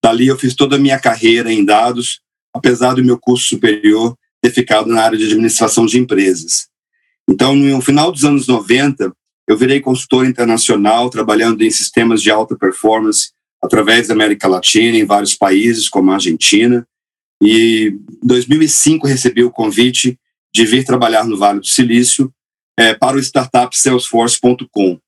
Dali 0.04 0.28
eu 0.28 0.38
fiz 0.38 0.54
toda 0.56 0.76
a 0.76 0.80
minha 0.80 1.00
carreira 1.00 1.52
em 1.52 1.64
dados, 1.64 2.22
apesar 2.54 2.94
do 2.94 3.04
meu 3.04 3.18
curso 3.18 3.48
superior 3.48 4.18
ter 4.42 4.52
ficado 4.52 4.90
na 4.90 5.02
área 5.02 5.18
de 5.18 5.26
administração 5.26 5.86
de 5.86 5.98
empresas. 5.98 6.68
Então, 7.30 7.56
no 7.56 7.82
final 7.82 8.12
dos 8.12 8.26
anos 8.26 8.48
90, 8.48 9.14
eu 9.48 9.58
virei 9.58 9.80
consultor 9.80 10.26
internacional, 10.26 11.10
trabalhando 11.10 11.62
em 11.64 11.72
sistemas 11.72 12.22
de 12.22 12.30
alta 12.30 12.56
performance 12.56 13.32
através 13.64 14.08
da 14.08 14.14
América 14.14 14.48
Latina, 14.48 14.98
em 14.98 15.06
vários 15.06 15.36
países, 15.36 15.88
como 15.88 16.12
a 16.12 16.16
Argentina. 16.16 16.86
E 17.42 17.94
em 18.22 18.28
2005 18.28 19.08
recebi 19.08 19.44
o 19.44 19.52
convite 19.52 20.20
de 20.54 20.66
vir 20.66 20.84
trabalhar 20.84 21.26
no 21.26 21.38
Vale 21.38 21.62
do 21.62 21.66
Silício, 21.66 22.32
é, 22.78 22.94
para 22.94 23.18
o 23.18 23.20
startup 23.20 23.78
Salesforce.com, 23.78 25.00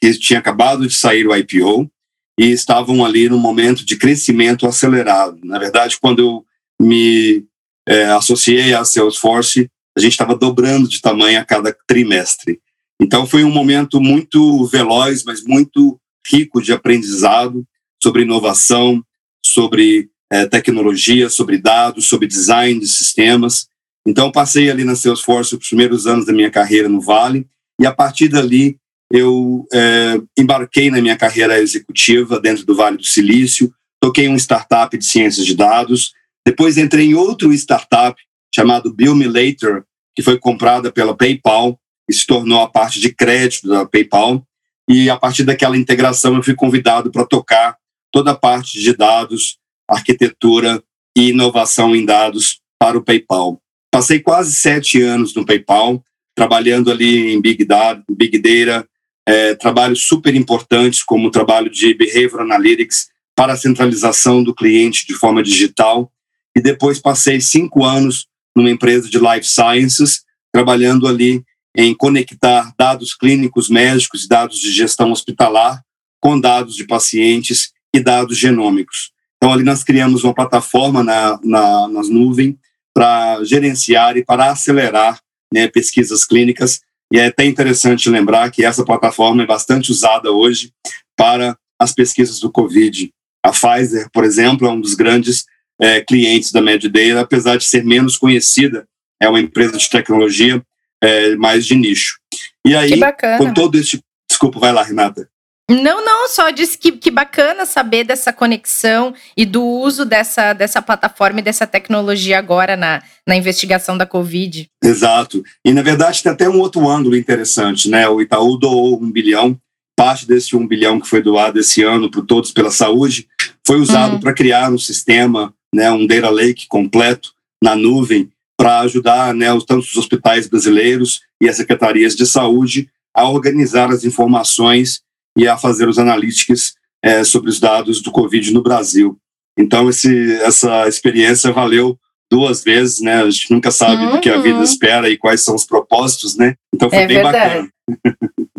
que 0.00 0.18
tinha 0.18 0.38
acabado 0.38 0.86
de 0.86 0.94
sair 0.94 1.26
o 1.26 1.36
IPO 1.36 1.90
e 2.38 2.46
estavam 2.46 3.04
ali 3.04 3.28
no 3.28 3.38
momento 3.38 3.84
de 3.84 3.96
crescimento 3.96 4.66
acelerado. 4.66 5.38
Na 5.44 5.58
verdade, 5.58 5.98
quando 6.00 6.20
eu 6.20 6.44
me 6.80 7.44
é, 7.86 8.06
associei 8.06 8.74
à 8.74 8.84
Salesforce, 8.84 9.70
a 9.96 10.00
gente 10.00 10.12
estava 10.12 10.34
dobrando 10.34 10.88
de 10.88 11.00
tamanho 11.00 11.40
a 11.40 11.44
cada 11.44 11.76
trimestre. 11.86 12.60
Então 13.00 13.26
foi 13.26 13.44
um 13.44 13.50
momento 13.50 14.00
muito 14.00 14.64
veloz, 14.66 15.24
mas 15.24 15.42
muito 15.42 16.00
rico 16.30 16.62
de 16.62 16.72
aprendizado 16.72 17.66
sobre 18.02 18.22
inovação, 18.22 19.04
sobre 19.44 20.08
é, 20.30 20.46
tecnologia, 20.46 21.28
sobre 21.28 21.58
dados, 21.58 22.08
sobre 22.08 22.26
design 22.26 22.80
de 22.80 22.86
sistemas. 22.86 23.66
Então, 24.06 24.32
passei 24.32 24.70
ali 24.70 24.84
na 24.84 24.96
Salesforce 24.96 25.54
os 25.54 25.68
primeiros 25.68 26.06
anos 26.06 26.26
da 26.26 26.32
minha 26.32 26.50
carreira 26.50 26.88
no 26.88 27.00
Vale, 27.00 27.46
e 27.80 27.86
a 27.86 27.92
partir 27.92 28.28
dali 28.28 28.78
eu 29.12 29.66
é, 29.72 30.20
embarquei 30.38 30.90
na 30.90 31.00
minha 31.00 31.16
carreira 31.16 31.60
executiva 31.60 32.40
dentro 32.40 32.64
do 32.64 32.74
Vale 32.74 32.96
do 32.96 33.04
Silício, 33.04 33.72
toquei 34.00 34.28
um 34.28 34.36
startup 34.36 34.96
de 34.96 35.04
ciências 35.04 35.46
de 35.46 35.54
dados, 35.54 36.12
depois 36.44 36.76
entrei 36.76 37.06
em 37.06 37.14
outro 37.14 37.52
startup 37.52 38.20
chamado 38.54 38.92
Bill 38.92 39.14
Me 39.14 39.26
Later, 39.26 39.84
que 40.14 40.22
foi 40.22 40.38
comprada 40.38 40.90
pela 40.90 41.16
PayPal 41.16 41.78
e 42.08 42.12
se 42.12 42.26
tornou 42.26 42.60
a 42.60 42.68
parte 42.68 43.00
de 43.00 43.14
crédito 43.14 43.68
da 43.68 43.86
PayPal. 43.86 44.44
E 44.88 45.08
a 45.08 45.16
partir 45.16 45.44
daquela 45.44 45.76
integração 45.76 46.34
eu 46.34 46.42
fui 46.42 46.54
convidado 46.54 47.10
para 47.10 47.24
tocar 47.24 47.76
toda 48.10 48.32
a 48.32 48.36
parte 48.36 48.80
de 48.80 48.94
dados, 48.94 49.58
arquitetura 49.88 50.82
e 51.16 51.30
inovação 51.30 51.94
em 51.94 52.04
dados 52.04 52.60
para 52.78 52.98
o 52.98 53.02
PayPal. 53.02 53.60
Passei 53.92 54.20
quase 54.20 54.56
sete 54.56 55.02
anos 55.02 55.34
no 55.34 55.44
PayPal, 55.44 56.02
trabalhando 56.34 56.90
ali 56.90 57.30
em 57.30 57.40
Big 57.42 57.62
Data, 57.62 58.02
Big 58.10 58.38
Data 58.38 58.88
é, 59.28 59.54
trabalhos 59.54 60.06
super 60.06 60.34
importantes, 60.34 61.02
como 61.02 61.28
o 61.28 61.30
trabalho 61.30 61.70
de 61.70 61.92
Behavioral 61.92 62.46
Analytics 62.46 63.08
para 63.36 63.52
a 63.52 63.56
centralização 63.56 64.42
do 64.42 64.54
cliente 64.54 65.06
de 65.06 65.14
forma 65.14 65.42
digital. 65.42 66.10
E 66.56 66.60
depois 66.60 66.98
passei 66.98 67.38
cinco 67.40 67.84
anos 67.84 68.26
numa 68.56 68.70
empresa 68.70 69.08
de 69.08 69.18
Life 69.18 69.46
Sciences, 69.46 70.22
trabalhando 70.50 71.06
ali 71.06 71.42
em 71.76 71.94
conectar 71.94 72.72
dados 72.78 73.14
clínicos 73.14 73.68
médicos 73.68 74.26
dados 74.26 74.58
de 74.58 74.70
gestão 74.70 75.12
hospitalar 75.12 75.82
com 76.20 76.38
dados 76.40 76.76
de 76.76 76.86
pacientes 76.86 77.72
e 77.94 78.00
dados 78.00 78.38
genômicos. 78.38 79.12
Então, 79.36 79.52
ali 79.52 79.64
nós 79.64 79.82
criamos 79.82 80.24
uma 80.24 80.34
plataforma 80.34 81.02
na, 81.02 81.38
na, 81.42 81.88
nas 81.88 82.08
nuvens 82.08 82.54
para 82.94 83.42
gerenciar 83.44 84.16
e 84.16 84.24
para 84.24 84.50
acelerar 84.50 85.20
né, 85.52 85.68
pesquisas 85.68 86.24
clínicas. 86.24 86.80
E 87.12 87.18
é 87.18 87.26
até 87.26 87.44
interessante 87.44 88.08
lembrar 88.08 88.50
que 88.50 88.64
essa 88.64 88.84
plataforma 88.84 89.42
é 89.42 89.46
bastante 89.46 89.90
usada 89.90 90.30
hoje 90.30 90.72
para 91.16 91.56
as 91.78 91.92
pesquisas 91.92 92.40
do 92.40 92.50
Covid. 92.50 93.12
A 93.44 93.50
Pfizer, 93.50 94.08
por 94.12 94.24
exemplo, 94.24 94.66
é 94.66 94.70
um 94.70 94.80
dos 94.80 94.94
grandes 94.94 95.44
é, 95.80 96.00
clientes 96.00 96.52
da 96.52 96.60
Medidata, 96.60 97.20
apesar 97.20 97.56
de 97.56 97.64
ser 97.64 97.84
menos 97.84 98.16
conhecida, 98.16 98.86
é 99.20 99.28
uma 99.28 99.40
empresa 99.40 99.76
de 99.76 99.90
tecnologia 99.90 100.62
é, 101.02 101.34
mais 101.36 101.66
de 101.66 101.74
nicho. 101.74 102.18
E 102.64 102.74
aí, 102.74 103.00
com 103.38 103.52
todo 103.52 103.76
esse. 103.76 104.00
Desculpa, 104.28 104.58
vai 104.58 104.72
lá, 104.72 104.82
Renata. 104.82 105.28
Não, 105.72 106.04
não, 106.04 106.28
só 106.28 106.50
disse 106.50 106.76
que, 106.76 106.92
que 106.92 107.10
bacana 107.10 107.64
saber 107.64 108.04
dessa 108.04 108.32
conexão 108.32 109.14
e 109.36 109.46
do 109.46 109.62
uso 109.62 110.04
dessa, 110.04 110.52
dessa 110.52 110.82
plataforma 110.82 111.40
e 111.40 111.42
dessa 111.42 111.66
tecnologia 111.66 112.38
agora 112.38 112.76
na, 112.76 113.02
na 113.26 113.36
investigação 113.36 113.96
da 113.96 114.04
Covid. 114.04 114.68
Exato. 114.84 115.42
E, 115.64 115.72
na 115.72 115.82
verdade, 115.82 116.22
tem 116.22 116.30
até 116.30 116.48
um 116.48 116.58
outro 116.58 116.88
ângulo 116.88 117.16
interessante, 117.16 117.88
né? 117.88 118.06
O 118.08 118.20
Itaú 118.20 118.58
doou 118.58 119.02
um 119.02 119.10
bilhão, 119.10 119.58
parte 119.96 120.26
desse 120.26 120.54
um 120.54 120.66
bilhão 120.66 121.00
que 121.00 121.08
foi 121.08 121.22
doado 121.22 121.58
esse 121.58 121.82
ano 121.82 122.10
para 122.10 122.22
Todos 122.22 122.50
pela 122.50 122.70
Saúde 122.70 123.26
foi 123.66 123.80
usado 123.80 124.14
uhum. 124.14 124.20
para 124.20 124.34
criar 124.34 124.70
um 124.70 124.78
sistema, 124.78 125.54
né, 125.74 125.90
um 125.90 126.06
data 126.06 126.28
lake 126.28 126.66
completo 126.68 127.32
na 127.62 127.76
nuvem 127.76 128.28
para 128.58 128.80
ajudar 128.80 129.32
né, 129.34 129.52
os, 129.52 129.64
tanto 129.64 129.82
os 129.82 129.96
hospitais 129.96 130.48
brasileiros 130.48 131.20
e 131.40 131.48
as 131.48 131.56
secretarias 131.56 132.14
de 132.14 132.26
saúde 132.26 132.88
a 133.14 133.28
organizar 133.28 133.90
as 133.90 134.04
informações 134.04 135.02
e 135.36 135.48
a 135.48 135.56
fazer 135.56 135.88
os 135.88 135.98
analíticos 135.98 136.74
é, 137.02 137.24
sobre 137.24 137.50
os 137.50 137.58
dados 137.58 138.00
do 138.00 138.10
Covid 138.10 138.52
no 138.52 138.62
Brasil. 138.62 139.18
Então, 139.58 139.88
esse, 139.88 140.32
essa 140.42 140.88
experiência 140.88 141.52
valeu 141.52 141.98
duas 142.30 142.64
vezes, 142.64 143.00
né? 143.00 143.22
A 143.22 143.30
gente 143.30 143.50
nunca 143.50 143.70
sabe 143.70 144.04
uhum. 144.04 144.12
do 144.12 144.20
que 144.20 144.30
a 144.30 144.38
vida 144.38 144.56
uhum. 144.56 144.62
espera 144.62 145.10
e 145.10 145.18
quais 145.18 145.42
são 145.42 145.54
os 145.54 145.66
propósitos, 145.66 146.34
né? 146.34 146.54
Então 146.74 146.88
foi 146.88 147.00
é 147.00 147.06
bem 147.06 147.22
verdade. 147.22 147.38
bacana. 147.38 147.68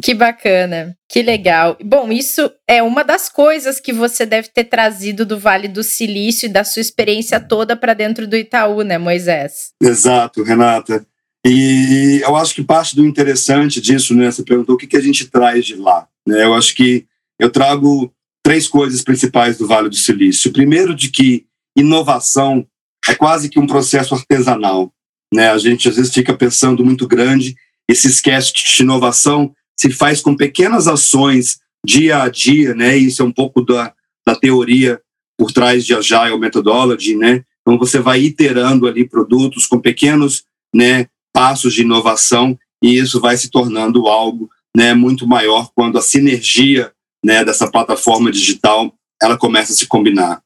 Que 0.03 0.13
bacana, 0.13 0.97
que 1.09 1.23
legal. 1.23 1.77
Bom, 1.83 2.11
isso 2.11 2.51
é 2.67 2.83
uma 2.83 3.03
das 3.03 3.29
coisas 3.29 3.79
que 3.79 3.93
você 3.93 4.25
deve 4.25 4.49
ter 4.49 4.65
trazido 4.65 5.25
do 5.25 5.39
Vale 5.39 5.67
do 5.67 5.81
Silício 5.81 6.45
e 6.45 6.51
da 6.51 6.63
sua 6.63 6.81
experiência 6.81 7.39
toda 7.39 7.75
para 7.75 7.93
dentro 7.93 8.27
do 8.27 8.35
Itaú, 8.35 8.81
né, 8.81 8.97
Moisés? 8.97 9.71
Exato, 9.81 10.43
Renata. 10.43 11.05
E 11.45 12.21
eu 12.23 12.35
acho 12.35 12.55
que 12.55 12.63
parte 12.63 12.95
do 12.95 13.05
interessante 13.05 13.81
disso, 13.81 14.15
né? 14.15 14.31
Você 14.31 14.43
perguntou 14.43 14.75
o 14.75 14.77
que, 14.77 14.87
que 14.87 14.97
a 14.97 15.01
gente 15.01 15.25
traz 15.25 15.65
de 15.65 15.75
lá. 15.75 16.07
Né? 16.25 16.43
Eu 16.43 16.53
acho 16.53 16.73
que 16.73 17.05
eu 17.39 17.49
trago 17.49 18.13
três 18.41 18.67
coisas 18.67 19.01
principais 19.01 19.57
do 19.57 19.67
Vale 19.67 19.89
do 19.89 19.95
Silício. 19.95 20.53
Primeiro, 20.53 20.95
de 20.95 21.09
que 21.09 21.45
inovação 21.77 22.65
é 23.07 23.15
quase 23.15 23.49
que 23.49 23.59
um 23.59 23.67
processo 23.67 24.15
artesanal. 24.15 24.93
Né? 25.33 25.49
A 25.49 25.57
gente 25.57 25.89
às 25.89 25.97
vezes 25.97 26.13
fica 26.13 26.33
pensando 26.33 26.85
muito 26.85 27.07
grande 27.07 27.55
e 27.89 27.95
se 27.95 28.07
esquece 28.07 28.53
de 28.53 28.81
inovação 28.81 29.53
se 29.77 29.91
faz 29.91 30.21
com 30.21 30.35
pequenas 30.35 30.87
ações 30.87 31.59
dia 31.85 32.23
a 32.23 32.29
dia, 32.29 32.73
né? 32.73 32.95
Isso 32.95 33.21
é 33.21 33.25
um 33.25 33.31
pouco 33.31 33.61
da, 33.61 33.93
da 34.25 34.35
teoria 34.35 35.01
por 35.37 35.51
trás 35.51 35.85
de 35.85 35.93
Agile 35.93 36.39
Methodology, 36.39 37.15
né? 37.15 37.43
Então 37.61 37.77
você 37.77 37.99
vai 37.99 38.21
iterando 38.21 38.87
ali 38.87 39.07
produtos 39.07 39.65
com 39.65 39.79
pequenos, 39.79 40.43
né, 40.73 41.07
passos 41.33 41.73
de 41.73 41.81
inovação 41.81 42.57
e 42.81 42.97
isso 42.97 43.19
vai 43.19 43.35
se 43.35 43.49
tornando 43.49 44.07
algo 44.07 44.49
né, 44.75 44.93
muito 44.93 45.27
maior 45.27 45.69
quando 45.75 45.97
a 45.97 46.01
sinergia 46.01 46.91
né, 47.23 47.43
dessa 47.43 47.69
plataforma 47.69 48.31
digital 48.31 48.93
ela 49.21 49.37
começa 49.37 49.71
a 49.71 49.75
se 49.75 49.87
combinar. 49.87 50.41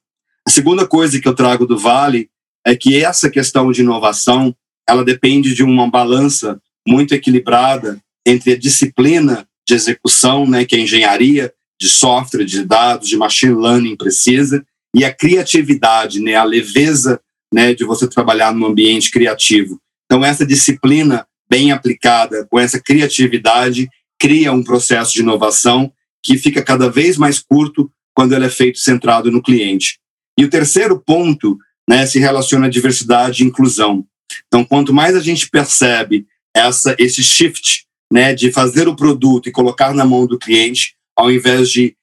A 0.47 0.49
segunda 0.49 0.87
coisa 0.87 1.19
que 1.19 1.27
eu 1.27 1.35
trago 1.35 1.65
do 1.65 1.77
Vale 1.77 2.29
é 2.65 2.75
que 2.75 3.03
essa 3.03 3.29
questão 3.29 3.71
de 3.71 3.81
inovação 3.81 4.55
ela 4.87 5.03
depende 5.03 5.53
de 5.53 5.63
uma 5.63 5.89
balança 5.89 6.61
muito 6.87 7.13
equilibrada 7.13 7.99
entre 8.25 8.53
a 8.53 8.57
disciplina 8.57 9.47
de 9.67 9.73
execução, 9.73 10.47
né, 10.47 10.63
que 10.63 10.75
a 10.75 10.79
engenharia 10.79 11.53
de 11.79 11.89
software, 11.89 12.45
de 12.45 12.63
dados, 12.63 13.09
de 13.09 13.17
machine 13.17 13.53
learning 13.53 13.95
precisa, 13.95 14.65
e 14.95 15.03
a 15.03 15.13
criatividade, 15.13 16.19
né, 16.19 16.35
a 16.35 16.43
leveza 16.43 17.19
né, 17.53 17.73
de 17.73 17.83
você 17.83 18.07
trabalhar 18.07 18.53
num 18.53 18.65
ambiente 18.65 19.11
criativo. 19.11 19.79
Então, 20.07 20.23
essa 20.23 20.45
disciplina 20.45 21.27
bem 21.49 21.71
aplicada, 21.71 22.47
com 22.49 22.59
essa 22.59 22.81
criatividade, 22.81 23.89
cria 24.19 24.51
um 24.51 24.63
processo 24.63 25.13
de 25.13 25.19
inovação 25.19 25.91
que 26.23 26.37
fica 26.37 26.63
cada 26.63 26.89
vez 26.89 27.17
mais 27.17 27.39
curto 27.39 27.91
quando 28.15 28.33
ele 28.33 28.45
é 28.45 28.49
feito 28.49 28.79
centrado 28.79 29.31
no 29.31 29.41
cliente. 29.41 29.99
E 30.37 30.43
o 30.43 30.49
terceiro 30.49 30.99
ponto 30.99 31.57
né, 31.87 32.05
se 32.05 32.19
relaciona 32.19 32.67
à 32.67 32.69
diversidade 32.69 33.43
e 33.43 33.47
inclusão. 33.47 34.05
Então, 34.47 34.63
quanto 34.65 34.93
mais 34.93 35.15
a 35.15 35.19
gente 35.19 35.49
percebe 35.49 36.25
essa, 36.55 36.95
esse 36.97 37.23
shift 37.23 37.85
né, 38.11 38.33
de 38.33 38.51
fazer 38.51 38.87
o 38.87 38.95
produto 38.95 39.47
e 39.47 39.51
colocar 39.51 39.93
na 39.93 40.05
mão 40.05 40.25
do 40.25 40.37
cliente, 40.37 40.95
ao 41.15 41.31
invés 41.31 41.69
de 41.69 41.95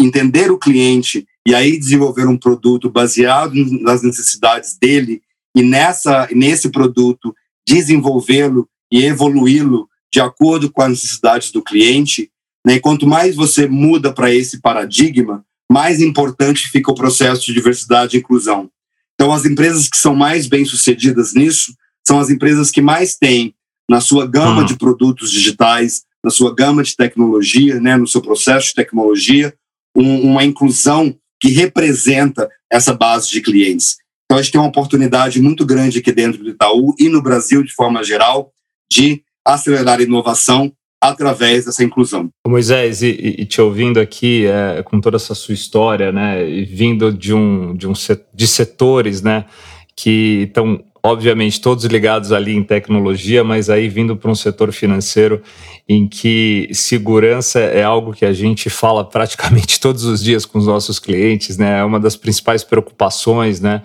entender 0.00 0.50
o 0.50 0.58
cliente 0.58 1.26
e 1.46 1.54
aí 1.54 1.78
desenvolver 1.78 2.26
um 2.26 2.36
produto 2.36 2.90
baseado 2.90 3.54
nas 3.80 4.02
necessidades 4.02 4.76
dele 4.78 5.22
e 5.56 5.62
nessa 5.62 6.28
nesse 6.32 6.70
produto 6.70 7.34
desenvolvê-lo 7.66 8.68
e 8.92 9.04
evoluí-lo 9.04 9.88
de 10.12 10.20
acordo 10.20 10.70
com 10.70 10.82
as 10.82 10.90
necessidades 10.90 11.50
do 11.50 11.62
cliente, 11.62 12.30
né? 12.64 12.74
E 12.74 12.80
quanto 12.80 13.06
mais 13.06 13.34
você 13.34 13.66
muda 13.66 14.12
para 14.12 14.32
esse 14.32 14.60
paradigma, 14.60 15.44
mais 15.70 16.00
importante 16.00 16.68
fica 16.68 16.90
o 16.90 16.94
processo 16.94 17.46
de 17.46 17.54
diversidade 17.54 18.16
e 18.16 18.20
inclusão. 18.20 18.70
Então, 19.14 19.32
as 19.32 19.44
empresas 19.44 19.88
que 19.88 19.96
são 19.96 20.14
mais 20.14 20.46
bem-sucedidas 20.46 21.34
nisso 21.34 21.74
são 22.06 22.20
as 22.20 22.30
empresas 22.30 22.70
que 22.70 22.80
mais 22.80 23.16
têm 23.16 23.54
na 23.90 24.00
sua 24.00 24.26
gama 24.26 24.60
uhum. 24.60 24.66
de 24.66 24.76
produtos 24.76 25.30
digitais, 25.30 26.02
na 26.22 26.30
sua 26.30 26.54
gama 26.54 26.82
de 26.82 26.94
tecnologia, 26.94 27.80
né, 27.80 27.96
no 27.96 28.06
seu 28.06 28.20
processo 28.20 28.68
de 28.68 28.74
tecnologia, 28.74 29.54
um, 29.96 30.20
uma 30.20 30.44
inclusão 30.44 31.16
que 31.40 31.48
representa 31.48 32.48
essa 32.70 32.92
base 32.92 33.30
de 33.30 33.40
clientes. 33.40 33.96
Então, 34.26 34.38
a 34.38 34.42
gente 34.42 34.52
tem 34.52 34.60
uma 34.60 34.68
oportunidade 34.68 35.40
muito 35.40 35.64
grande 35.64 36.00
aqui 36.00 36.12
dentro 36.12 36.42
do 36.42 36.50
Itaú 36.50 36.94
e 36.98 37.08
no 37.08 37.22
Brasil, 37.22 37.62
de 37.62 37.72
forma 37.72 38.02
geral, 38.02 38.52
de 38.92 39.22
acelerar 39.44 40.00
a 40.00 40.02
inovação 40.02 40.72
através 41.00 41.64
dessa 41.64 41.84
inclusão. 41.84 42.28
Moisés, 42.46 43.02
e, 43.02 43.08
e 43.08 43.46
te 43.46 43.60
ouvindo 43.60 44.00
aqui 44.00 44.46
é, 44.46 44.82
com 44.82 45.00
toda 45.00 45.16
essa 45.16 45.34
sua 45.34 45.54
história, 45.54 46.10
né, 46.10 46.48
e 46.48 46.64
vindo 46.64 47.12
de 47.12 47.32
um, 47.32 47.76
de 47.76 47.86
um 47.86 47.92
de 48.34 48.46
setores, 48.46 49.22
né, 49.22 49.44
que 49.94 50.44
estão 50.48 50.82
obviamente 51.06 51.60
todos 51.60 51.84
ligados 51.84 52.32
ali 52.32 52.54
em 52.54 52.62
tecnologia, 52.62 53.44
mas 53.44 53.70
aí 53.70 53.88
vindo 53.88 54.16
para 54.16 54.30
um 54.30 54.34
setor 54.34 54.72
financeiro 54.72 55.40
em 55.88 56.08
que 56.08 56.68
segurança 56.72 57.60
é 57.60 57.84
algo 57.84 58.12
que 58.12 58.24
a 58.24 58.32
gente 58.32 58.68
fala 58.68 59.04
praticamente 59.04 59.78
todos 59.80 60.04
os 60.04 60.22
dias 60.22 60.44
com 60.44 60.58
os 60.58 60.66
nossos 60.66 60.98
clientes, 60.98 61.56
né? 61.56 61.78
É 61.78 61.84
uma 61.84 62.00
das 62.00 62.16
principais 62.16 62.64
preocupações, 62.64 63.60
né? 63.60 63.82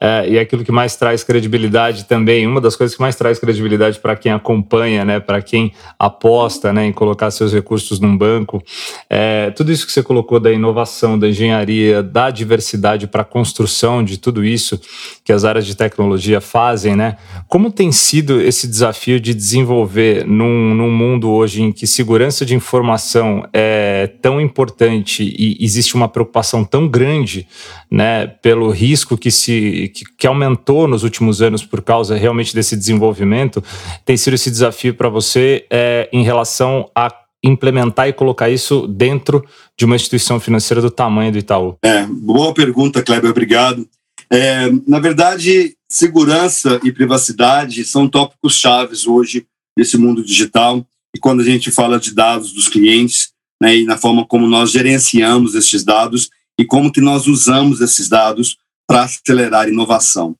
É, 0.00 0.28
e 0.30 0.36
é 0.36 0.40
aquilo 0.40 0.64
que 0.64 0.72
mais 0.72 0.96
traz 0.96 1.22
credibilidade 1.22 2.06
também, 2.06 2.44
uma 2.44 2.60
das 2.60 2.74
coisas 2.74 2.96
que 2.96 3.00
mais 3.00 3.14
traz 3.14 3.38
credibilidade 3.38 4.00
para 4.00 4.16
quem 4.16 4.32
acompanha, 4.32 5.04
né? 5.04 5.20
Para 5.20 5.40
quem 5.40 5.72
aposta, 5.96 6.72
né? 6.72 6.86
Em 6.86 6.92
colocar 6.92 7.30
seus 7.30 7.52
recursos 7.52 8.00
num 8.00 8.16
banco, 8.16 8.60
é, 9.08 9.52
tudo 9.52 9.70
isso 9.70 9.86
que 9.86 9.92
você 9.92 10.02
colocou 10.02 10.40
da 10.40 10.50
inovação, 10.50 11.16
da 11.16 11.28
engenharia, 11.28 12.02
da 12.02 12.30
diversidade 12.30 13.06
para 13.06 13.22
a 13.22 13.24
construção 13.24 14.02
de 14.02 14.18
tudo 14.18 14.44
isso 14.44 14.80
que 15.24 15.32
as 15.32 15.44
áreas 15.44 15.64
de 15.64 15.76
tecnologia 15.76 16.40
fazem, 16.40 16.63
né? 16.96 17.16
Como 17.48 17.70
tem 17.70 17.92
sido 17.92 18.40
esse 18.40 18.66
desafio 18.66 19.20
de 19.20 19.32
desenvolver 19.32 20.26
num, 20.26 20.74
num 20.74 20.90
mundo 20.90 21.30
hoje 21.30 21.44
hoje 21.54 21.62
em 21.62 21.72
que 21.72 21.86
segurança 21.86 22.44
de 22.44 22.54
informação 22.54 23.46
é 23.52 24.10
tão 24.20 24.40
importante 24.40 25.22
e 25.22 25.56
existe 25.64 25.94
uma 25.94 26.08
preocupação 26.08 26.64
tão 26.64 26.88
grande 26.88 27.46
né, 27.90 28.26
pelo 28.26 28.70
risco 28.70 29.16
que, 29.16 29.30
se, 29.30 29.92
que, 29.94 30.04
que 30.18 30.26
aumentou 30.26 30.88
nos 30.88 31.04
últimos 31.04 31.40
anos 31.40 31.64
por 31.64 31.80
causa 31.80 32.16
realmente 32.16 32.54
desse 32.54 32.76
desenvolvimento, 32.76 33.62
tem 34.04 34.16
sido 34.16 34.34
esse 34.34 34.50
desafio 34.50 34.94
para 34.94 35.08
você 35.08 35.64
é, 35.70 36.08
em 36.12 36.24
relação 36.24 36.90
a 36.94 37.12
implementar 37.44 38.08
e 38.08 38.12
colocar 38.12 38.48
isso 38.48 38.86
dentro 38.86 39.44
de 39.76 39.84
uma 39.84 39.96
instituição 39.96 40.40
financeira 40.40 40.80
do 40.80 40.90
tamanho 40.90 41.30
do 41.30 41.38
Itaú? 41.38 41.76
É, 41.82 42.06
boa 42.06 42.54
pergunta, 42.54 43.02
Kleber, 43.02 43.30
obrigado. 43.30 43.86
É, 44.30 44.70
na 44.86 44.98
verdade, 44.98 45.76
segurança 45.88 46.80
e 46.82 46.92
privacidade 46.92 47.84
são 47.84 48.08
tópicos 48.08 48.56
chaves 48.58 49.06
hoje 49.06 49.46
nesse 49.76 49.96
mundo 49.96 50.24
digital 50.24 50.86
e 51.14 51.18
quando 51.18 51.40
a 51.40 51.44
gente 51.44 51.70
fala 51.70 51.98
de 51.98 52.12
dados 52.12 52.52
dos 52.52 52.68
clientes, 52.68 53.32
né, 53.62 53.76
e 53.76 53.84
na 53.84 53.96
forma 53.96 54.26
como 54.26 54.46
nós 54.46 54.70
gerenciamos 54.70 55.54
esses 55.54 55.84
dados 55.84 56.30
e 56.58 56.64
como 56.64 56.92
que 56.92 57.00
nós 57.00 57.26
usamos 57.26 57.80
esses 57.80 58.08
dados 58.08 58.56
para 58.86 59.04
acelerar 59.04 59.68
inovação. 59.68 60.36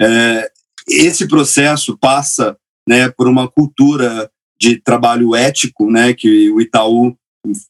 É, 0.00 0.50
esse 0.88 1.26
processo 1.26 1.96
passa 1.96 2.56
né, 2.88 3.08
por 3.08 3.28
uma 3.28 3.48
cultura 3.48 4.30
de 4.60 4.78
trabalho 4.80 5.34
ético, 5.34 5.90
né, 5.90 6.12
que 6.12 6.50
o 6.50 6.60
Itaú, 6.60 7.16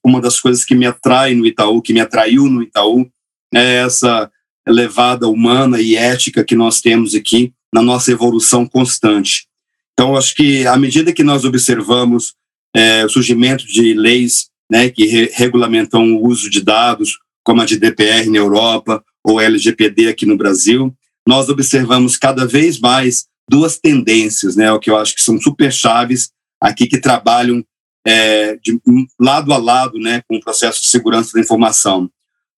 uma 0.04 0.20
das 0.20 0.40
coisas 0.40 0.64
que 0.64 0.74
me 0.74 0.86
atrai 0.86 1.34
no 1.34 1.46
Itaú, 1.46 1.80
que 1.80 1.92
me 1.92 2.00
atraiu 2.00 2.46
no 2.46 2.62
Itaú, 2.62 3.08
é 3.54 3.76
essa 3.76 4.30
levada 4.66 5.28
humana 5.28 5.80
e 5.80 5.96
ética 5.96 6.44
que 6.44 6.54
nós 6.54 6.80
temos 6.80 7.14
aqui 7.14 7.52
na 7.72 7.82
nossa 7.82 8.10
evolução 8.10 8.66
constante. 8.66 9.46
Então, 9.92 10.16
acho 10.16 10.34
que 10.34 10.66
à 10.66 10.76
medida 10.76 11.12
que 11.12 11.22
nós 11.22 11.44
observamos 11.44 12.34
é, 12.74 13.04
o 13.04 13.08
surgimento 13.08 13.66
de 13.66 13.94
leis 13.94 14.48
né, 14.70 14.88
que 14.88 15.06
re 15.06 15.30
regulamentam 15.34 16.14
o 16.14 16.26
uso 16.26 16.48
de 16.48 16.62
dados, 16.62 17.18
como 17.44 17.60
a 17.60 17.64
de 17.64 17.76
DPR 17.76 18.28
na 18.30 18.38
Europa 18.38 19.02
ou 19.24 19.40
LGPD 19.40 20.08
aqui 20.08 20.24
no 20.24 20.36
Brasil, 20.36 20.94
nós 21.26 21.48
observamos 21.48 22.16
cada 22.16 22.46
vez 22.46 22.78
mais 22.78 23.26
duas 23.48 23.78
tendências, 23.78 24.54
né, 24.54 24.70
o 24.70 24.78
que 24.78 24.88
eu 24.88 24.96
acho 24.96 25.14
que 25.14 25.20
são 25.20 25.40
super 25.40 25.72
chaves 25.72 26.30
aqui 26.60 26.86
que 26.86 26.98
trabalham 26.98 27.64
é, 28.06 28.56
de 28.56 28.80
lado 29.18 29.52
a 29.52 29.58
lado, 29.58 29.98
né, 29.98 30.22
com 30.28 30.36
o 30.36 30.40
processo 30.40 30.80
de 30.80 30.88
segurança 30.88 31.32
da 31.34 31.40
informação. 31.40 32.08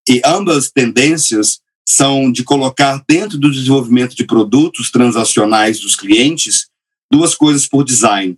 E 0.08 0.20
ambas 0.24 0.70
tendências 0.70 1.60
são 1.88 2.30
de 2.30 2.44
colocar 2.44 3.02
dentro 3.08 3.38
do 3.38 3.50
desenvolvimento 3.50 4.14
de 4.14 4.24
produtos 4.24 4.90
transacionais 4.90 5.80
dos 5.80 5.96
clientes 5.96 6.68
duas 7.10 7.34
coisas 7.34 7.66
por 7.66 7.84
design. 7.84 8.36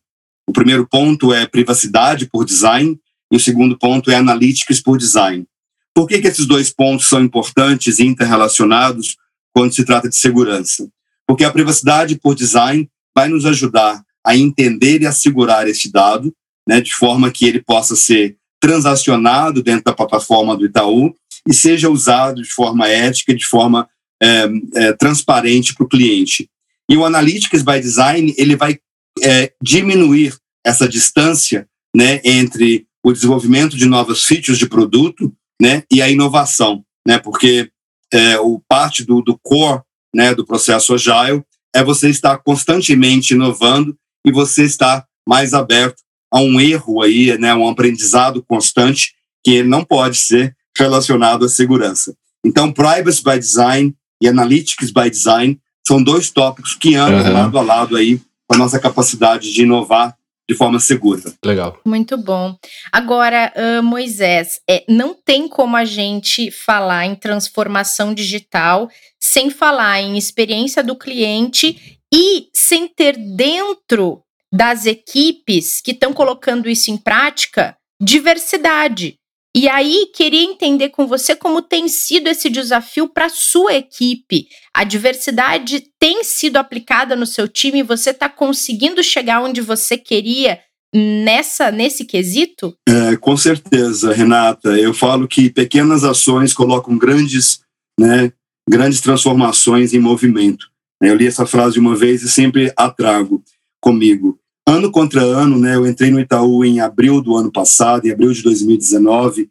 O 0.49 0.53
primeiro 0.53 0.87
ponto 0.87 1.33
é 1.33 1.47
privacidade 1.47 2.27
por 2.27 2.45
design 2.45 2.99
e 3.33 3.37
o 3.37 3.41
segundo 3.41 3.79
ponto 3.79 4.11
é 4.11 4.17
analytics 4.17 4.81
por 4.81 4.99
design. 4.99 5.47
Por 5.95 6.09
que, 6.09 6.21
que 6.21 6.27
esses 6.27 6.47
dois 6.47 6.73
pontos 6.73 7.09
são 7.09 7.23
importantes 7.23 7.99
e 7.99 8.05
interrelacionados 8.05 9.17
quando 9.53 9.73
se 9.73 9.85
trata 9.85 10.09
de 10.09 10.17
segurança? 10.17 10.89
Porque 11.27 11.45
a 11.45 11.53
privacidade 11.53 12.19
por 12.19 12.35
design 12.35 12.91
vai 13.15 13.29
nos 13.29 13.47
ajudar 13.47 14.03
a 14.27 14.37
entender 14.37 15.03
e 15.03 15.07
assegurar 15.07 15.69
esse 15.69 15.91
dado, 15.93 16.35
né, 16.67 16.81
de 16.81 16.93
forma 16.95 17.31
que 17.31 17.47
ele 17.47 17.63
possa 17.63 17.95
ser 17.95 18.37
transacionado 18.61 19.63
dentro 19.63 19.85
da 19.85 19.93
plataforma 19.93 20.57
do 20.57 20.65
Itaú 20.65 21.15
e 21.49 21.55
seja 21.55 21.91
usado 21.91 22.43
de 22.43 22.51
forma 22.51 22.89
ética, 22.89 23.35
de 23.35 23.47
forma 23.47 23.89
é, 24.23 24.49
é, 24.75 24.93
transparente 24.95 25.75
para 25.75 25.85
o 25.85 25.89
cliente. 25.89 26.49
E 26.89 26.97
o 26.97 27.05
Analytics 27.05 27.63
by 27.63 27.81
Design 27.81 28.35
ele 28.37 28.57
vai 28.57 28.79
é, 29.23 29.53
diminuir 29.63 30.35
essa 30.65 30.89
distância 30.89 31.69
né, 31.95 32.21
entre 32.25 32.87
o 33.03 33.13
desenvolvimento 33.13 33.77
de 33.77 33.87
novas 33.87 34.25
features 34.25 34.59
de 34.59 34.67
produto 34.67 35.33
né, 35.61 35.83
e 35.91 36.01
a 36.01 36.09
inovação, 36.09 36.85
né, 37.07 37.19
porque 37.19 37.71
é, 38.13 38.39
o 38.39 38.61
parte 38.69 39.05
do, 39.05 39.21
do 39.21 39.39
core 39.39 39.83
né, 40.15 40.35
do 40.35 40.47
processo 40.47 40.95
agile 40.95 41.43
é 41.75 41.83
você 41.83 42.09
estar 42.09 42.39
constantemente 42.39 43.35
inovando 43.35 43.97
e 44.25 44.33
você 44.33 44.65
estar 44.65 45.05
mais 45.29 45.53
aberto 45.53 46.03
a 46.33 46.41
um 46.41 46.61
erro 46.61 47.03
aí, 47.03 47.37
né, 47.39 47.55
um 47.55 47.69
aprendizado 47.69 48.43
constante 48.43 49.15
que 49.45 49.63
não 49.63 49.85
pode 49.85 50.17
ser 50.17 50.57
relacionado 50.77 51.45
à 51.45 51.49
segurança. 51.49 52.15
Então, 52.45 52.73
privacy 52.73 53.23
by 53.23 53.39
design 53.39 53.95
e 54.21 54.29
analytics 54.29 54.91
by 54.91 55.09
design 55.11 55.59
são 55.87 56.03
dois 56.03 56.31
tópicos 56.31 56.75
que 56.75 56.95
andam 56.95 57.21
uhum. 57.21 57.33
lado 57.33 57.59
a 57.59 57.63
lado 57.63 57.97
aí 57.97 58.21
com 58.47 58.55
a 58.55 58.59
nossa 58.59 58.79
capacidade 58.79 59.53
de 59.53 59.63
inovar 59.63 60.17
de 60.49 60.55
forma 60.55 60.79
segura. 60.79 61.23
Legal. 61.45 61.81
Muito 61.87 62.19
bom. 62.19 62.57
Agora, 62.93 63.53
uh, 63.57 63.83
Moisés, 63.83 64.61
é, 64.69 64.85
não 64.89 65.15
tem 65.15 65.49
como 65.49 65.77
a 65.77 65.85
gente 65.85 66.51
falar 66.51 67.07
em 67.07 67.15
transformação 67.15 68.13
digital 68.13 68.89
sem 69.19 69.49
falar 69.51 70.03
em 70.03 70.19
experiência 70.19 70.83
do 70.83 70.97
cliente 70.97 71.99
e 72.13 72.49
sem 72.53 72.87
ter 72.87 73.17
dentro 73.17 74.23
das 74.53 74.87
equipes 74.87 75.81
que 75.81 75.93
estão 75.93 76.13
colocando 76.13 76.69
isso 76.69 76.91
em 76.91 76.97
prática 76.97 77.77
diversidade. 78.01 79.19
E 79.57 79.69
aí, 79.69 80.11
queria 80.13 80.43
entender 80.43 80.89
com 80.89 81.07
você 81.07 81.37
como 81.37 81.63
tem 81.63 81.87
sido 81.87 82.27
esse 82.27 82.51
desafio 82.51 83.09
para 83.09 83.27
a 83.27 83.31
sua 83.31 83.75
equipe. 83.75 84.49
A 84.75 84.83
diversidade 84.83 85.85
tem 85.97 86.25
sido 86.25 86.57
aplicada 86.57 87.15
no 87.15 87.25
seu 87.25 87.47
time? 87.47 87.83
Você 87.85 88.11
está 88.11 88.29
conseguindo 88.29 89.01
chegar 89.01 89.41
onde 89.41 89.61
você 89.61 89.97
queria 89.97 90.59
nessa 90.93 91.71
nesse 91.71 92.05
quesito? 92.05 92.77
É, 92.89 93.17
com 93.17 93.37
certeza, 93.37 94.13
Renata. 94.13 94.71
Eu 94.71 94.93
falo 94.93 95.29
que 95.29 95.49
pequenas 95.51 96.03
ações 96.03 96.53
colocam 96.53 96.99
grandes, 96.99 97.61
né, 97.99 98.33
grandes 98.69 99.01
transformações 99.01 99.95
em 99.95 100.01
movimento. 100.01 100.67
Eu 101.01 101.15
li 101.15 101.27
essa 101.27 101.47
frase 101.47 101.79
uma 101.79 101.95
vez 101.95 102.23
e 102.23 102.29
sempre 102.29 102.73
a 102.77 102.91
trago 102.91 103.43
comigo. 103.81 104.39
Ano 104.67 104.91
contra 104.91 105.21
ano, 105.21 105.59
né, 105.59 105.75
eu 105.75 105.87
entrei 105.87 106.11
no 106.11 106.19
Itaú 106.19 106.65
em 106.65 106.81
abril 106.81 107.21
do 107.21 107.37
ano 107.37 107.53
passado, 107.53 108.07
em 108.07 108.11
abril 108.11 108.33
de 108.33 108.43
2019, 108.43 109.51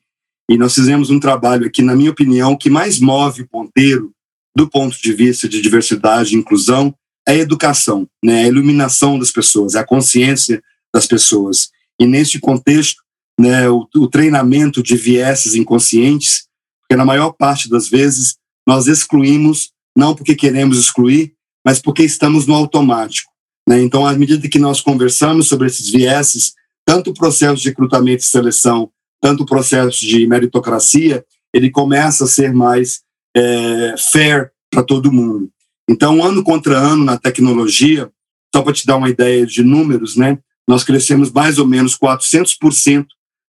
e 0.49 0.57
nós 0.57 0.73
fizemos 0.73 1.09
um 1.09 1.19
trabalho 1.19 1.67
aqui, 1.67 1.81
na 1.81 1.95
minha 1.95 2.11
opinião, 2.11 2.57
que 2.57 2.69
mais 2.69 2.99
move 2.99 3.43
o 3.43 3.47
ponteiro 3.47 4.11
do 4.55 4.67
ponto 4.67 4.99
de 4.99 5.13
vista 5.13 5.47
de 5.47 5.61
diversidade 5.61 6.33
e 6.35 6.37
inclusão 6.37 6.93
é 7.27 7.33
a 7.33 7.37
educação, 7.37 8.07
né, 8.23 8.43
a 8.43 8.47
iluminação 8.47 9.17
das 9.17 9.31
pessoas, 9.31 9.75
é 9.75 9.79
a 9.79 9.85
consciência 9.85 10.61
das 10.93 11.07
pessoas. 11.07 11.69
E 11.99 12.05
neste 12.05 12.39
contexto, 12.39 13.01
né, 13.39 13.69
o, 13.69 13.87
o 13.95 14.07
treinamento 14.07 14.83
de 14.83 14.95
vieses 14.95 15.55
inconscientes, 15.55 16.47
porque 16.81 16.97
na 16.97 17.05
maior 17.05 17.31
parte 17.31 17.69
das 17.69 17.87
vezes 17.87 18.35
nós 18.67 18.87
excluímos 18.87 19.71
não 19.95 20.15
porque 20.15 20.35
queremos 20.35 20.77
excluir, 20.77 21.33
mas 21.65 21.79
porque 21.79 22.03
estamos 22.03 22.45
no 22.45 22.55
automático. 22.55 23.31
Né? 23.67 23.81
Então, 23.81 24.05
à 24.05 24.13
medida 24.13 24.47
que 24.47 24.59
nós 24.59 24.81
conversamos 24.81 25.47
sobre 25.47 25.67
esses 25.67 25.89
vieses, 25.89 26.53
tanto 26.85 27.11
o 27.11 27.13
processo 27.13 27.61
de 27.61 27.69
recrutamento 27.69 28.23
e 28.23 28.25
seleção, 28.25 28.89
tanto 29.21 29.43
o 29.43 29.45
processo 29.45 30.05
de 30.05 30.27
meritocracia, 30.27 31.23
ele 31.53 31.69
começa 31.69 32.25
a 32.25 32.27
ser 32.27 32.53
mais 32.53 33.01
é, 33.35 33.95
fair 34.11 34.51
para 34.69 34.83
todo 34.83 35.11
mundo. 35.11 35.49
Então, 35.89 36.23
ano 36.23 36.43
contra 36.43 36.77
ano 36.77 37.03
na 37.03 37.17
tecnologia, 37.17 38.09
só 38.53 38.61
para 38.61 38.73
te 38.73 38.85
dar 38.85 38.97
uma 38.97 39.09
ideia 39.09 39.45
de 39.45 39.63
números, 39.63 40.15
né, 40.15 40.37
nós 40.67 40.83
crescemos 40.83 41.31
mais 41.31 41.57
ou 41.57 41.67
menos 41.67 41.97
400% 41.97 43.05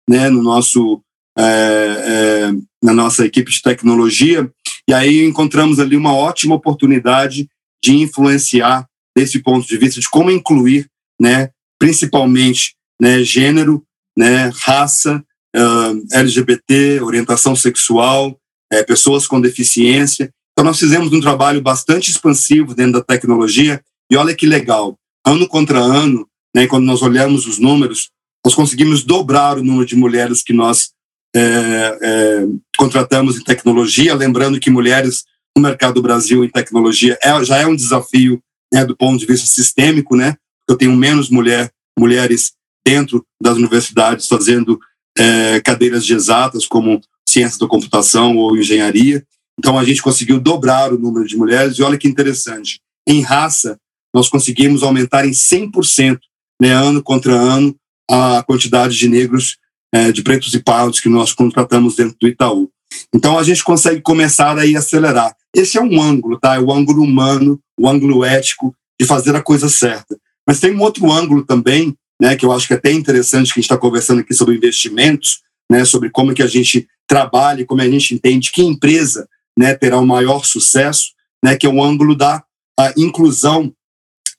né, 0.09 0.29
no 0.29 0.41
nosso, 0.41 1.01
é, 1.37 1.43
é, 1.43 2.51
na 2.83 2.93
nossa 2.93 3.25
equipe 3.25 3.51
de 3.51 3.61
tecnologia, 3.61 4.51
e 4.87 4.93
aí 4.93 5.23
encontramos 5.23 5.79
ali 5.79 5.95
uma 5.95 6.13
ótima 6.13 6.55
oportunidade 6.55 7.47
de 7.83 7.95
influenciar 7.95 8.87
desse 9.15 9.39
ponto 9.39 9.67
de 9.67 9.77
vista 9.77 9.99
de 9.99 10.09
como 10.09 10.31
incluir, 10.31 10.87
né, 11.19 11.49
principalmente, 11.79 12.75
né, 13.01 13.23
gênero, 13.23 13.83
né, 14.17 14.51
raça, 14.61 15.23
uh, 15.55 16.17
LGBT, 16.17 17.01
orientação 17.01 17.55
sexual, 17.55 18.37
é, 18.71 18.83
pessoas 18.83 19.27
com 19.27 19.39
deficiência. 19.41 20.29
Então 20.51 20.65
nós 20.65 20.79
fizemos 20.79 21.11
um 21.11 21.21
trabalho 21.21 21.61
bastante 21.61 22.09
expansivo 22.09 22.73
dentro 22.73 22.93
da 22.93 23.01
tecnologia 23.01 23.81
e 24.11 24.15
olha 24.15 24.35
que 24.35 24.45
legal, 24.45 24.97
ano 25.25 25.47
contra 25.47 25.79
ano, 25.79 26.27
né, 26.55 26.67
quando 26.67 26.85
nós 26.85 27.01
olhamos 27.01 27.47
os 27.47 27.57
números, 27.57 28.09
nós 28.45 28.53
conseguimos 28.53 29.03
dobrar 29.03 29.57
o 29.57 29.63
número 29.63 29.85
de 29.85 29.95
mulheres 29.95 30.43
que 30.43 30.53
nós 30.53 30.91
é, 31.35 31.39
é, 31.39 32.47
contratamos 32.77 33.37
em 33.37 33.43
tecnologia, 33.43 34.13
lembrando 34.13 34.59
que 34.59 34.69
mulheres 34.69 35.23
no 35.55 35.61
mercado 35.63 35.95
do 35.95 36.01
Brasil 36.01 36.43
em 36.43 36.49
tecnologia 36.49 37.17
é, 37.23 37.43
já 37.43 37.57
é 37.57 37.65
um 37.65 37.75
desafio 37.75 38.41
né, 38.73 38.83
do 38.83 38.97
ponto 38.97 39.19
de 39.19 39.27
vista 39.27 39.45
sistêmico, 39.45 40.15
né? 40.15 40.35
Eu 40.67 40.75
tenho 40.75 40.95
menos 40.95 41.29
mulher, 41.29 41.71
mulheres 41.97 42.53
dentro 42.85 43.23
das 43.41 43.55
universidades 43.55 44.27
fazendo 44.27 44.79
é, 45.17 45.61
cadeiras 45.61 46.03
de 46.05 46.13
exatas, 46.13 46.65
como 46.65 46.99
ciências 47.27 47.59
da 47.59 47.67
computação 47.67 48.35
ou 48.37 48.57
engenharia. 48.57 49.23
Então, 49.59 49.77
a 49.77 49.83
gente 49.83 50.01
conseguiu 50.01 50.39
dobrar 50.39 50.91
o 50.91 50.97
número 50.97 51.27
de 51.27 51.37
mulheres, 51.37 51.77
e 51.77 51.83
olha 51.83 51.97
que 51.97 52.07
interessante, 52.07 52.81
em 53.07 53.21
raça, 53.21 53.77
nós 54.13 54.27
conseguimos 54.27 54.81
aumentar 54.81 55.25
em 55.25 55.31
100%, 55.31 56.19
né, 56.61 56.71
ano 56.71 57.03
contra 57.03 57.33
ano, 57.33 57.75
a 58.09 58.43
quantidade 58.43 58.97
de 58.97 59.07
negros, 59.07 59.57
é, 59.93 60.11
de 60.11 60.23
pretos 60.23 60.53
e 60.53 60.59
pardos 60.59 60.99
que 60.99 61.09
nós 61.09 61.33
contratamos 61.33 61.95
dentro 61.95 62.17
do 62.19 62.27
Itaú. 62.27 62.69
Então, 63.13 63.37
a 63.37 63.43
gente 63.43 63.63
consegue 63.63 64.01
começar 64.01 64.57
aí 64.57 64.75
a 64.75 64.79
acelerar. 64.79 65.35
Esse 65.55 65.77
é 65.77 65.81
um 65.81 66.01
ângulo, 66.01 66.39
tá? 66.39 66.55
É 66.55 66.59
o 66.59 66.71
ângulo 66.71 67.03
humano, 67.03 67.59
o 67.77 67.87
ângulo 67.87 68.25
ético 68.25 68.75
de 68.99 69.05
fazer 69.05 69.35
a 69.35 69.41
coisa 69.41 69.69
certa. 69.69 70.17
Mas 70.47 70.59
tem 70.59 70.75
um 70.75 70.81
outro 70.81 71.11
ângulo 71.11 71.45
também, 71.45 71.95
né, 72.21 72.35
que 72.35 72.45
eu 72.45 72.51
acho 72.51 72.67
que 72.67 72.73
é 72.73 72.77
até 72.77 72.91
interessante 72.91 73.53
que 73.53 73.59
a 73.59 73.61
gente 73.61 73.65
está 73.65 73.77
conversando 73.77 74.21
aqui 74.21 74.33
sobre 74.33 74.55
investimentos, 74.55 75.41
né, 75.69 75.85
sobre 75.85 76.09
como 76.09 76.33
que 76.33 76.43
a 76.43 76.47
gente 76.47 76.87
trabalha, 77.07 77.65
como 77.65 77.81
a 77.81 77.89
gente 77.89 78.13
entende 78.13 78.51
que 78.51 78.63
empresa, 78.63 79.27
né, 79.57 79.73
terá 79.73 79.97
o 79.99 80.05
maior 80.05 80.45
sucesso, 80.45 81.11
né, 81.43 81.55
que 81.55 81.65
é 81.65 81.69
o 81.69 81.83
ângulo 81.83 82.15
da 82.15 82.43
inclusão 82.97 83.73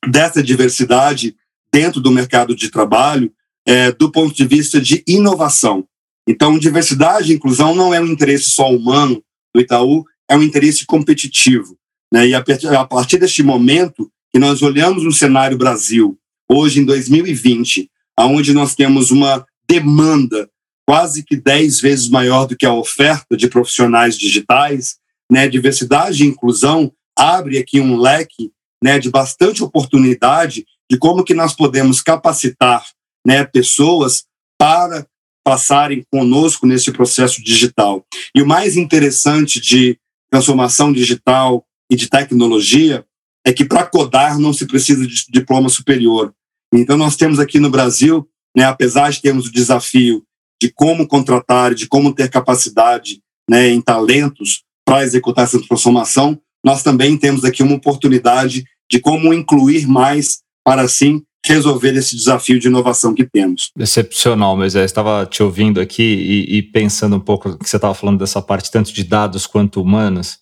dessa 0.08 0.42
diversidade 0.42 1.36
dentro 1.72 2.00
do 2.00 2.10
mercado 2.10 2.54
de 2.54 2.70
trabalho, 2.70 3.32
é, 3.66 3.90
do 3.92 4.10
ponto 4.10 4.34
de 4.34 4.46
vista 4.46 4.80
de 4.80 5.02
inovação. 5.06 5.86
Então, 6.28 6.58
diversidade 6.58 7.32
e 7.32 7.34
inclusão 7.34 7.74
não 7.74 7.92
é 7.92 8.00
um 8.00 8.06
interesse 8.06 8.50
só 8.50 8.70
humano 8.70 9.22
do 9.54 9.60
Itaú, 9.60 10.04
é 10.28 10.36
um 10.36 10.42
interesse 10.42 10.86
competitivo. 10.86 11.76
Né? 12.12 12.28
E 12.28 12.34
a 12.34 12.84
partir 12.84 13.18
deste 13.18 13.42
momento 13.42 14.10
que 14.32 14.38
nós 14.38 14.62
olhamos 14.62 15.04
no 15.04 15.12
cenário 15.12 15.56
Brasil, 15.56 16.18
hoje 16.50 16.80
em 16.80 16.84
2020, 16.84 17.90
aonde 18.16 18.52
nós 18.52 18.74
temos 18.74 19.10
uma 19.10 19.46
demanda 19.68 20.48
quase 20.86 21.24
que 21.24 21.36
10 21.36 21.80
vezes 21.80 22.08
maior 22.08 22.46
do 22.46 22.56
que 22.56 22.66
a 22.66 22.72
oferta 22.72 23.36
de 23.36 23.48
profissionais 23.48 24.18
digitais, 24.18 24.96
né? 25.30 25.48
diversidade 25.48 26.22
e 26.22 26.26
inclusão 26.26 26.92
abre 27.16 27.58
aqui 27.58 27.80
um 27.80 27.96
leque 27.96 28.52
né, 28.82 28.98
de 28.98 29.10
bastante 29.10 29.62
oportunidade 29.62 30.66
de 30.90 30.98
como 30.98 31.24
que 31.24 31.32
nós 31.32 31.54
podemos 31.54 32.02
capacitar 32.02 32.84
né, 33.26 33.44
pessoas 33.44 34.24
para 34.58 35.06
passarem 35.44 36.04
conosco 36.10 36.66
nesse 36.66 36.92
processo 36.92 37.42
digital. 37.42 38.04
E 38.34 38.42
o 38.42 38.46
mais 38.46 38.76
interessante 38.76 39.60
de 39.60 39.98
transformação 40.30 40.92
digital 40.92 41.64
e 41.90 41.96
de 41.96 42.08
tecnologia 42.08 43.04
é 43.46 43.52
que 43.52 43.64
para 43.64 43.86
codar 43.86 44.38
não 44.38 44.52
se 44.52 44.66
precisa 44.66 45.06
de 45.06 45.26
diploma 45.28 45.68
superior. 45.68 46.34
Então 46.72 46.96
nós 46.96 47.16
temos 47.16 47.38
aqui 47.38 47.58
no 47.58 47.70
Brasil, 47.70 48.28
né, 48.56 48.64
apesar 48.64 49.10
de 49.10 49.20
termos 49.20 49.46
o 49.46 49.52
desafio 49.52 50.24
de 50.60 50.70
como 50.70 51.06
contratar, 51.06 51.74
de 51.74 51.86
como 51.86 52.14
ter 52.14 52.30
capacidade 52.30 53.20
né, 53.48 53.68
em 53.68 53.80
talentos 53.80 54.62
para 54.84 55.02
executar 55.02 55.44
essa 55.44 55.60
transformação, 55.60 56.40
nós 56.64 56.82
também 56.82 57.16
temos 57.16 57.44
aqui 57.44 57.62
uma 57.62 57.76
oportunidade 57.76 58.64
de 58.90 58.98
como 58.98 59.34
incluir 59.34 59.86
mais 59.86 60.40
para 60.64 60.82
assim 60.82 61.22
resolver 61.44 61.94
esse 61.94 62.16
desafio 62.16 62.58
de 62.58 62.68
inovação 62.68 63.14
que 63.14 63.24
temos. 63.24 63.70
Excepcional, 63.78 64.56
mas 64.56 64.74
eu 64.74 64.84
estava 64.84 65.26
te 65.26 65.42
ouvindo 65.42 65.80
aqui 65.80 66.02
e, 66.02 66.58
e 66.58 66.62
pensando 66.62 67.16
um 67.16 67.20
pouco 67.20 67.58
que 67.58 67.68
você 67.68 67.76
estava 67.76 67.94
falando 67.94 68.18
dessa 68.18 68.40
parte 68.40 68.70
tanto 68.70 68.92
de 68.92 69.04
dados 69.04 69.46
quanto 69.46 69.80
humanas. 69.80 70.38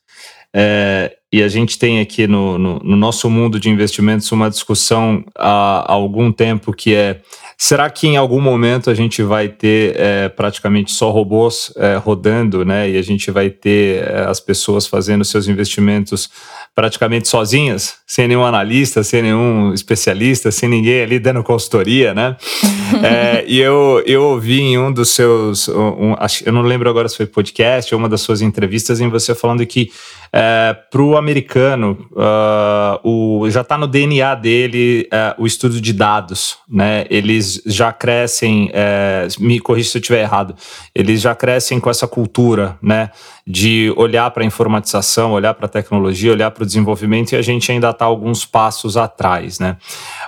É, 0.55 1.17
e 1.33 1.43
a 1.43 1.49
gente 1.49 1.79
tem 1.79 1.99
aqui 1.99 2.27
no, 2.27 2.59
no, 2.59 2.79
no, 2.81 2.97
nosso 2.97 3.31
mundo 3.31 3.59
de 3.59 3.71
investimentos 3.71 4.31
uma 4.33 4.51
discussão 4.51 5.25
há, 5.35 5.91
há, 5.91 5.93
algum 5.93 6.31
tempo 6.31 6.75
que 6.75 6.95
é 6.95 7.21
será 7.57 7.89
que 7.89 8.07
em 8.07 8.19
algum 8.19 8.41
momento 8.41 8.91
a 8.91 8.95
gente 8.95 9.23
vai 9.23 9.49
ter 9.49 9.95
é, 9.97 10.29
praticamente 10.29 10.93
só 10.93 11.11
robôs 11.11 11.73
é, 11.77 11.97
rodando, 11.97 12.65
né? 12.65 12.91
E 12.91 12.99
a 12.99 13.03
gente 13.03 13.31
vai 13.31 13.49
ter 13.49 14.03
é, 14.03 14.25
as 14.29 14.41
pessoas 14.41 14.87
fazendo 14.87 15.25
seus 15.25 15.49
investimentos 15.49 16.29
praticamente 16.75 17.29
sozinhas, 17.29 17.97
sem 18.07 18.27
nenhum 18.27 18.45
analista, 18.45 19.03
sem 19.03 19.23
nenhum 19.23 19.73
especialista, 19.73 20.51
sem 20.51 20.69
ninguém 20.69 21.03
ali 21.03 21.19
dando 21.19 21.43
consultoria, 21.43 22.13
né? 22.13 22.37
é, 23.03 23.45
e 23.47 23.61
eu, 23.61 24.03
eu 24.07 24.23
ouvi 24.25 24.61
em 24.61 24.79
um 24.79 24.93
dos 24.93 25.11
seus, 25.11 25.69
um, 25.69 26.15
eu 26.45 26.53
não 26.53 26.63
lembro 26.63 26.91
agora 26.91 27.09
se 27.09 27.17
foi 27.17 27.27
podcast 27.27 27.95
ou 27.95 27.99
uma 27.99 28.09
das 28.09 28.23
suas 28.23 28.43
entrevistas, 28.43 29.01
em 29.01 29.09
você 29.09 29.35
falando 29.35 29.65
que 29.65 29.91
é, 30.33 30.75
para 30.91 31.03
o 31.03 31.17
americano, 31.23 32.07
uh, 32.13 33.09
o, 33.09 33.51
já 33.51 33.61
está 33.61 33.79
no 33.79 33.87
DNA 33.87 34.35
dele 34.35 35.09
uh, 35.13 35.43
o 35.43 35.47
estudo 35.47 35.81
de 35.81 35.93
dados, 35.93 36.59
né? 36.69 37.07
Eles 37.09 37.63
já 37.65 37.93
crescem, 37.93 38.71
uh, 38.71 39.43
me 39.43 39.61
corrija 39.61 39.91
se 39.91 39.99
eu 39.99 40.01
estiver 40.01 40.23
errado, 40.23 40.55
eles 40.95 41.21
já 41.21 41.35
crescem 41.35 41.79
com 41.79 41.89
essa 41.89 42.07
cultura, 42.09 42.79
né? 42.83 43.11
De 43.47 43.93
olhar 43.97 44.31
para 44.31 44.43
a 44.43 44.47
informatização, 44.47 45.33
olhar 45.33 45.55
para 45.55 45.67
a 45.67 45.69
tecnologia, 45.69 46.33
olhar 46.33 46.51
para 46.51 46.65
o 46.65 46.67
desenvolvimento 46.67 47.33
e 47.33 47.37
a 47.37 47.43
gente 47.43 47.71
ainda 47.71 47.91
está 47.91 48.05
alguns 48.05 48.45
passos 48.45 48.97
atrás, 48.97 49.59
né? 49.59 49.77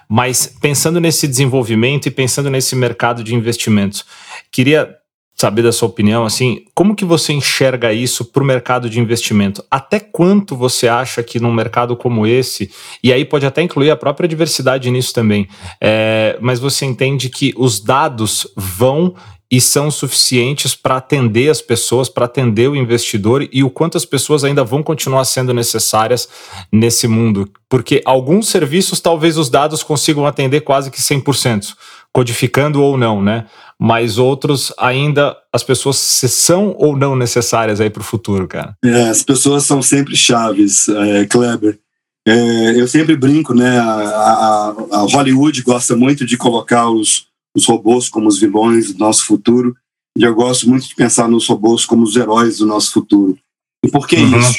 Mas 0.08 0.46
pensando 0.60 1.00
nesse 1.00 1.26
desenvolvimento 1.26 2.06
e 2.06 2.10
pensando 2.10 2.48
nesse 2.50 2.76
mercado 2.76 3.22
de 3.22 3.34
investimentos, 3.34 4.04
queria 4.50 4.96
saber 5.34 5.62
da 5.62 5.72
sua 5.72 5.88
opinião, 5.88 6.24
assim, 6.24 6.64
como 6.74 6.94
que 6.94 7.04
você 7.04 7.32
enxerga 7.32 7.92
isso 7.92 8.24
para 8.24 8.42
o 8.42 8.46
mercado 8.46 8.88
de 8.88 9.00
investimento? 9.00 9.64
Até 9.68 9.98
quanto 9.98 10.56
você 10.56 10.86
acha 10.86 11.22
que 11.22 11.40
num 11.40 11.52
mercado 11.52 11.96
como 11.96 12.26
esse, 12.26 12.70
e 13.02 13.12
aí 13.12 13.24
pode 13.24 13.44
até 13.44 13.60
incluir 13.60 13.90
a 13.90 13.96
própria 13.96 14.28
diversidade 14.28 14.90
nisso 14.90 15.12
também, 15.12 15.48
é, 15.80 16.38
mas 16.40 16.60
você 16.60 16.86
entende 16.86 17.28
que 17.28 17.52
os 17.56 17.80
dados 17.80 18.46
vão 18.56 19.14
e 19.54 19.60
são 19.60 19.88
suficientes 19.88 20.74
para 20.74 20.96
atender 20.96 21.48
as 21.48 21.62
pessoas, 21.62 22.08
para 22.08 22.24
atender 22.24 22.68
o 22.68 22.74
investidor 22.74 23.48
e 23.52 23.62
o 23.62 23.70
quanto 23.70 23.96
as 23.96 24.04
pessoas 24.04 24.42
ainda 24.42 24.64
vão 24.64 24.82
continuar 24.82 25.24
sendo 25.24 25.54
necessárias 25.54 26.28
nesse 26.72 27.06
mundo. 27.06 27.48
Porque 27.68 28.02
alguns 28.04 28.48
serviços 28.48 28.98
talvez 28.98 29.38
os 29.38 29.48
dados 29.48 29.84
consigam 29.84 30.26
atender 30.26 30.62
quase 30.62 30.90
que 30.90 31.00
100%, 31.00 31.72
codificando 32.12 32.82
ou 32.82 32.98
não, 32.98 33.22
né? 33.22 33.46
Mas 33.78 34.18
outros 34.18 34.72
ainda 34.76 35.36
as 35.52 35.62
pessoas 35.62 35.98
são 35.98 36.74
ou 36.76 36.96
não 36.96 37.14
necessárias 37.14 37.80
aí 37.80 37.90
para 37.90 38.00
o 38.00 38.04
futuro, 38.04 38.48
cara. 38.48 38.76
É, 38.84 39.08
as 39.08 39.22
pessoas 39.22 39.62
são 39.62 39.80
sempre 39.80 40.16
chaves, 40.16 40.88
é, 40.88 41.26
Kleber. 41.26 41.78
É, 42.26 42.80
eu 42.80 42.88
sempre 42.88 43.14
brinco, 43.14 43.54
né? 43.54 43.78
A, 43.78 43.84
a, 43.84 44.74
a, 44.90 44.98
Hollywood 45.02 45.62
gosta 45.62 45.94
muito 45.94 46.26
de 46.26 46.36
colocar 46.36 46.90
os, 46.90 47.28
os 47.54 47.66
robôs 47.66 48.08
como 48.08 48.28
os 48.28 48.38
vilões 48.38 48.92
do 48.92 48.98
nosso 48.98 49.26
futuro, 49.26 49.76
e 50.16 50.22
eu 50.22 50.34
gosto 50.34 50.68
muito 50.68 50.88
de 50.88 50.94
pensar 50.94 51.28
nos 51.28 51.46
robôs 51.46 51.84
como 51.84 52.02
os 52.02 52.16
heróis 52.16 52.58
do 52.58 52.66
nosso 52.66 52.92
futuro. 52.92 53.36
E 53.84 53.90
por 53.90 54.06
que 54.06 54.16
uhum. 54.16 54.38
isso? 54.38 54.54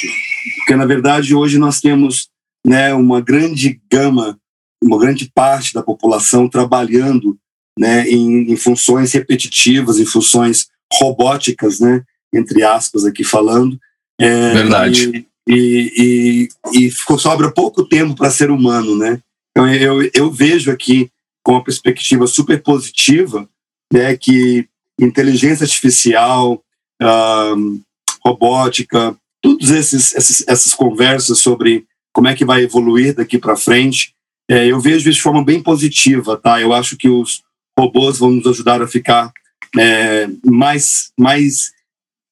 Porque, 0.58 0.75
na 0.75 0.86
verdade, 0.86 1.34
hoje 1.34 1.58
nós 1.58 1.79
temos 1.79 2.27
né, 2.65 2.93
uma 2.93 3.21
grande 3.21 3.79
gama, 3.91 4.38
uma 4.84 4.99
grande 4.99 5.31
parte 5.34 5.73
da 5.73 5.81
população 5.81 6.49
trabalhando 6.49 7.38
né, 7.79 8.08
em, 8.08 8.51
em 8.51 8.55
funções 8.55 9.13
repetitivas, 9.13 9.99
em 9.99 10.05
funções 10.05 10.67
robóticas, 10.93 11.79
né, 11.79 12.03
entre 12.34 12.63
aspas 12.63 13.05
aqui 13.05 13.23
falando. 13.23 13.79
É, 14.19 14.53
Verdade. 14.53 15.27
E, 15.47 15.53
e, 15.53 16.49
e, 16.73 16.88
e 16.88 16.91
sobra 17.17 17.51
pouco 17.51 17.86
tempo 17.86 18.15
para 18.15 18.31
ser 18.31 18.49
humano, 18.49 18.97
né? 18.97 19.19
Então 19.51 19.71
eu, 19.71 20.10
eu 20.13 20.31
vejo 20.31 20.71
aqui 20.71 21.10
com 21.45 21.51
uma 21.51 21.63
perspectiva 21.63 22.25
super 22.25 22.62
positiva, 22.63 23.47
né, 23.93 24.17
que 24.17 24.67
inteligência 24.99 25.63
artificial, 25.63 26.60
uh, 26.99 27.81
robótica, 28.25 29.15
todas 29.39 29.69
essas 30.47 30.73
conversas 30.73 31.38
sobre 31.39 31.86
como 32.12 32.27
é 32.27 32.34
que 32.34 32.43
vai 32.43 32.63
evoluir 32.63 33.13
daqui 33.13 33.38
para 33.38 33.55
frente, 33.55 34.15
é, 34.49 34.65
eu 34.65 34.79
vejo 34.79 35.08
isso 35.08 35.17
de 35.17 35.21
forma 35.21 35.43
bem 35.43 35.62
positiva, 35.62 36.38
tá? 36.38 36.62
Eu 36.62 36.73
acho 36.73 36.95
que 36.95 37.10
os 37.10 37.43
robôs 37.77 38.17
vão 38.17 38.31
nos 38.31 38.47
ajudar 38.47 38.81
a 38.81 38.88
ficar 38.88 39.31
é, 39.77 40.27
mais, 40.45 41.12
mais 41.19 41.73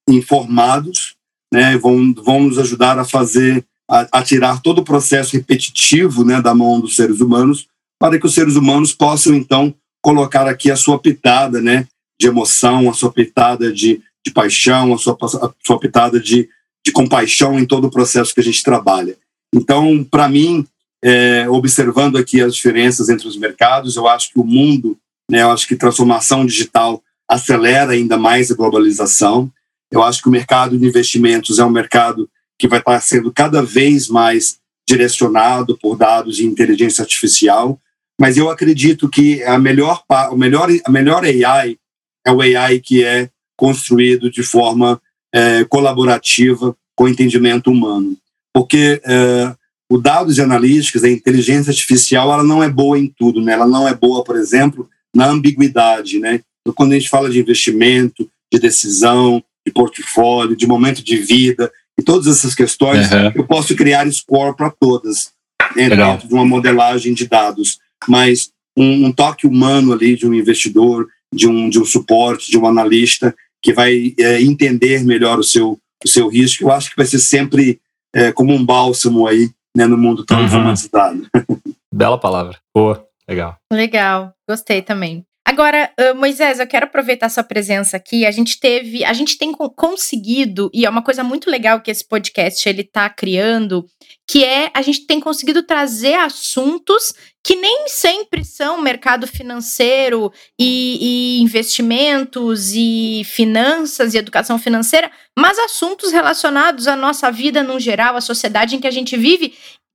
informados, 0.08 1.16
né? 1.52 1.78
Vão, 1.78 2.14
vão 2.14 2.42
nos 2.46 2.58
ajudar 2.58 2.98
a 2.98 3.04
fazer, 3.04 3.66
a, 3.90 4.20
a 4.20 4.24
tirar 4.24 4.62
todo 4.62 4.80
o 4.80 4.84
processo 4.86 5.36
repetitivo, 5.36 6.24
né, 6.24 6.42
da 6.42 6.56
mão 6.56 6.80
dos 6.80 6.96
seres 6.96 7.20
humanos, 7.20 7.68
para 8.04 8.20
que 8.20 8.26
os 8.26 8.34
seres 8.34 8.58
humanos 8.58 8.92
possam 8.92 9.34
então 9.34 9.74
colocar 10.02 10.46
aqui 10.46 10.70
a 10.70 10.76
sua 10.76 11.00
pitada, 11.00 11.62
né, 11.62 11.88
de 12.20 12.28
emoção, 12.28 12.90
a 12.90 12.94
sua 12.94 13.10
pitada 13.10 13.72
de, 13.72 14.02
de 14.26 14.34
paixão, 14.34 14.94
a 14.94 14.98
sua, 14.98 15.18
a 15.22 15.50
sua 15.66 15.80
pitada 15.80 16.20
de, 16.20 16.50
de 16.86 16.92
compaixão 16.92 17.58
em 17.58 17.66
todo 17.66 17.88
o 17.88 17.90
processo 17.90 18.34
que 18.34 18.42
a 18.42 18.44
gente 18.44 18.62
trabalha. 18.62 19.16
Então, 19.56 20.04
para 20.04 20.28
mim, 20.28 20.68
é, 21.02 21.48
observando 21.50 22.18
aqui 22.18 22.42
as 22.42 22.56
diferenças 22.56 23.08
entre 23.08 23.26
os 23.26 23.38
mercados, 23.38 23.96
eu 23.96 24.06
acho 24.06 24.34
que 24.34 24.40
o 24.40 24.44
mundo, 24.44 24.98
né, 25.32 25.44
eu 25.44 25.52
acho 25.52 25.66
que 25.66 25.74
transformação 25.74 26.46
digital 26.46 27.02
acelera 27.26 27.94
ainda 27.94 28.18
mais 28.18 28.52
a 28.52 28.56
globalização. 28.56 29.50
Eu 29.90 30.04
acho 30.04 30.22
que 30.22 30.28
o 30.28 30.32
mercado 30.32 30.78
de 30.78 30.86
investimentos 30.86 31.58
é 31.58 31.64
um 31.64 31.70
mercado 31.70 32.30
que 32.60 32.68
vai 32.68 32.80
estar 32.80 33.00
sendo 33.00 33.32
cada 33.32 33.62
vez 33.64 34.10
mais 34.10 34.58
direcionado 34.86 35.78
por 35.78 35.96
dados 35.96 36.36
de 36.36 36.46
inteligência 36.46 37.02
artificial, 37.02 37.80
mas 38.20 38.38
eu 38.38 38.50
acredito 38.50 39.10
que 39.10 39.44
a 39.44 39.58
melhor, 39.58 40.04
a 40.10 40.36
melhor, 40.36 40.70
a 40.86 40.92
melhor 40.92 41.24
AI 41.24 41.78
é 42.26 42.32
o 42.32 42.42
AI 42.42 42.80
que 42.80 43.04
é 43.04 43.30
construído 43.58 44.32
de 44.32 44.44
forma 44.44 45.02
é, 45.34 45.64
colaborativa 45.66 46.76
com 46.96 47.08
entendimento 47.08 47.72
humano. 47.72 48.16
Porque 48.54 49.02
é, 49.04 49.56
o 49.90 49.98
dados 49.98 50.36
de 50.36 50.42
analíticas, 50.42 51.04
a 51.04 51.10
inteligência 51.10 51.72
artificial, 51.72 52.32
ela 52.32 52.44
não 52.44 52.64
é 52.64 52.70
boa 52.70 52.98
em 52.98 53.08
tudo, 53.08 53.42
né? 53.42 53.54
Ela 53.54 53.68
não 53.68 53.88
é 53.88 53.94
boa, 53.94 54.24
por 54.24 54.36
exemplo, 54.36 54.90
na 55.16 55.28
ambiguidade, 55.28 56.20
né? 56.20 56.42
Então, 56.62 56.74
quando 56.74 56.94
a 56.94 56.96
gente 56.96 57.10
fala 57.10 57.30
de 57.30 57.40
investimento, 57.40 58.30
de 58.52 58.60
decisão, 58.60 59.44
de 59.66 59.72
portfólio, 59.72 60.56
de 60.56 60.68
momento 60.68 61.04
de 61.04 61.18
vida, 61.18 61.72
e 62.00 62.04
todas 62.04 62.28
essas 62.28 62.56
questões, 62.56 63.12
uhum. 63.12 63.32
eu 63.36 63.46
posso 63.46 63.76
criar 63.76 64.12
score 64.12 64.56
para 64.56 64.70
todas, 64.70 65.32
né, 65.76 65.90
dentro 65.90 66.28
de 66.28 66.34
uma 66.34 66.46
modelagem 66.46 67.14
de 67.14 67.28
dados. 67.28 67.80
Mas 68.08 68.52
um, 68.78 69.08
um, 69.08 69.12
toque 69.12 69.48
humano 69.48 69.94
ali 69.94 70.16
de 70.16 70.28
um 70.28 70.34
investidor, 70.34 71.08
de 71.34 71.48
um, 71.48 71.70
de 71.70 71.80
um 71.80 71.86
suporte, 71.86 72.50
de 72.50 72.58
um 72.58 72.66
analista, 72.66 73.36
que 73.62 73.74
vai 73.74 74.14
é, 74.20 74.42
entender 74.42 75.04
melhor 75.04 75.40
o 75.40 75.44
seu, 75.44 75.80
o 76.04 76.08
seu 76.08 76.28
risco, 76.28 76.66
eu 76.66 76.72
acho 76.72 76.90
que 76.90 76.98
vai 76.98 77.06
ser 77.06 77.20
sempre 77.20 77.80
é, 78.14 78.32
como 78.32 78.54
um 78.54 78.64
bálsamo 78.64 79.26
aí 79.26 79.50
né, 79.76 79.86
no 79.88 79.98
mundo 79.98 80.26
tão 80.26 80.40
uhum. 80.40 80.46
informatizado. 80.46 81.28
Bela 81.94 82.18
palavra. 82.18 82.58
Boa, 82.76 83.08
legal. 83.28 83.58
Legal, 83.72 84.34
gostei 84.48 84.82
também. 84.82 85.26
Agora, 85.54 85.94
Moisés, 86.16 86.60
eu 86.60 86.66
quero 86.66 86.88
aproveitar 86.88 87.30
sua 87.30 87.44
presença 87.44 87.96
aqui. 87.96 88.26
A 88.26 88.32
gente 88.32 88.60
teve, 88.60 89.06
a 89.06 89.14
gente 89.14 89.38
tem 89.38 89.52
conseguido, 89.52 90.68
e 90.74 90.84
é 90.84 90.90
uma 90.90 91.04
coisa 91.04 91.24
muito 91.24 91.48
legal 91.48 91.80
que 91.80 91.92
esse 91.92 92.04
podcast 92.04 92.68
ele 92.68 92.82
está 92.82 93.08
criando, 93.08 93.86
que 94.28 94.44
é 94.44 94.72
a 94.74 94.82
gente 94.82 95.06
tem 95.06 95.20
conseguido 95.20 95.62
trazer 95.62 96.16
assuntos 96.16 97.14
que 97.44 97.56
nem 97.56 97.88
sempre 97.88 98.44
são 98.44 98.82
mercado 98.82 99.28
financeiro 99.28 100.34
e, 100.58 101.38
e 101.38 101.42
investimentos 101.44 102.72
e 102.74 103.22
finanças 103.24 104.16
e 104.16 104.18
educação 104.18 104.58
financeira, 104.58 105.12
mas 105.38 105.60
assuntos 105.60 106.12
relacionados 106.12 106.88
à 106.88 106.96
nossa 106.96 107.30
vida 107.30 107.62
no 107.62 107.80
geral, 107.80 108.16
à 108.16 108.22
sociedade 108.22 108.76
em 108.76 108.80
que 108.80 108.88
a 108.88 108.92
gente 108.92 109.16
vive 109.16 109.54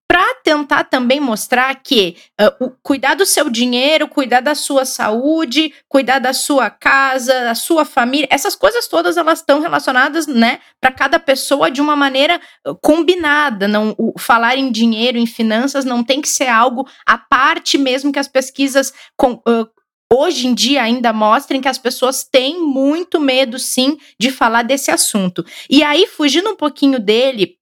para 0.08 0.34
tentar 0.42 0.84
também 0.84 1.20
mostrar 1.20 1.74
que 1.74 2.16
uh, 2.40 2.64
o, 2.64 2.70
cuidar 2.82 3.14
do 3.14 3.26
seu 3.26 3.50
dinheiro, 3.50 4.08
cuidar 4.08 4.40
da 4.40 4.54
sua 4.54 4.86
saúde, 4.86 5.74
cuidar 5.86 6.18
da 6.18 6.32
sua 6.32 6.70
casa, 6.70 7.32
da 7.44 7.54
sua 7.54 7.84
família, 7.84 8.26
essas 8.30 8.56
coisas 8.56 8.88
todas 8.88 9.18
elas 9.18 9.40
estão 9.40 9.60
relacionadas, 9.60 10.26
né, 10.26 10.60
para 10.80 10.90
cada 10.90 11.20
pessoa 11.20 11.70
de 11.70 11.82
uma 11.82 11.94
maneira 11.94 12.40
uh, 12.66 12.74
combinada. 12.76 13.68
Não, 13.68 13.94
o, 13.98 14.18
falar 14.18 14.56
em 14.56 14.72
dinheiro, 14.72 15.18
em 15.18 15.26
finanças, 15.26 15.84
não 15.84 16.02
tem 16.02 16.22
que 16.22 16.28
ser 16.28 16.48
algo 16.48 16.88
à 17.06 17.18
parte, 17.18 17.76
mesmo 17.76 18.10
que 18.10 18.18
as 18.18 18.28
pesquisas 18.28 18.94
com, 19.14 19.32
uh, 19.32 19.68
hoje 20.10 20.46
em 20.46 20.54
dia 20.54 20.82
ainda 20.82 21.12
mostrem 21.12 21.60
que 21.60 21.68
as 21.68 21.78
pessoas 21.78 22.24
têm 22.24 22.58
muito 22.62 23.20
medo, 23.20 23.58
sim, 23.58 23.98
de 24.18 24.30
falar 24.30 24.62
desse 24.62 24.90
assunto. 24.90 25.44
E 25.68 25.82
aí, 25.82 26.06
fugindo 26.06 26.48
um 26.48 26.56
pouquinho 26.56 26.98
dele, 26.98 27.57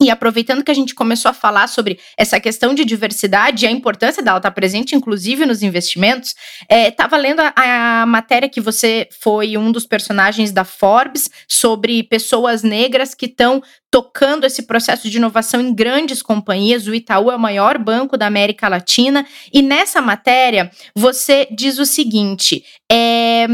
e 0.00 0.10
aproveitando 0.10 0.64
que 0.64 0.70
a 0.70 0.74
gente 0.74 0.94
começou 0.94 1.30
a 1.30 1.34
falar 1.34 1.68
sobre 1.68 1.98
essa 2.16 2.40
questão 2.40 2.72
de 2.72 2.84
diversidade 2.84 3.64
e 3.64 3.68
a 3.68 3.70
importância 3.70 4.22
dela 4.22 4.38
estar 4.38 4.50
presente, 4.50 4.96
inclusive 4.96 5.44
nos 5.44 5.62
investimentos, 5.62 6.34
estava 6.70 7.16
é, 7.16 7.18
lendo 7.18 7.40
a, 7.40 7.52
a, 7.54 8.06
matéria 8.06 8.48
que 8.48 8.60
você 8.60 9.06
foi 9.20 9.58
um 9.58 9.70
dos 9.70 9.84
personagens 9.84 10.52
da 10.52 10.64
Forbes 10.64 11.28
sobre 11.46 12.02
pessoas 12.02 12.62
negras 12.62 13.14
que 13.14 13.26
estão 13.26 13.62
tocando 13.90 14.46
esse 14.46 14.62
processo 14.62 15.10
de 15.10 15.18
inovação 15.18 15.60
em 15.60 15.74
grandes 15.74 16.22
companhias. 16.22 16.86
O 16.86 16.94
Itaú 16.94 17.30
é 17.30 17.36
o 17.36 17.40
maior 17.40 17.76
banco 17.76 18.16
da 18.16 18.26
América 18.26 18.68
Latina. 18.68 19.26
E 19.52 19.60
nessa 19.60 20.00
matéria, 20.00 20.70
você 20.94 21.46
diz 21.50 21.78
o 21.78 21.84
seguinte: 21.84 22.64
é, 22.90 23.46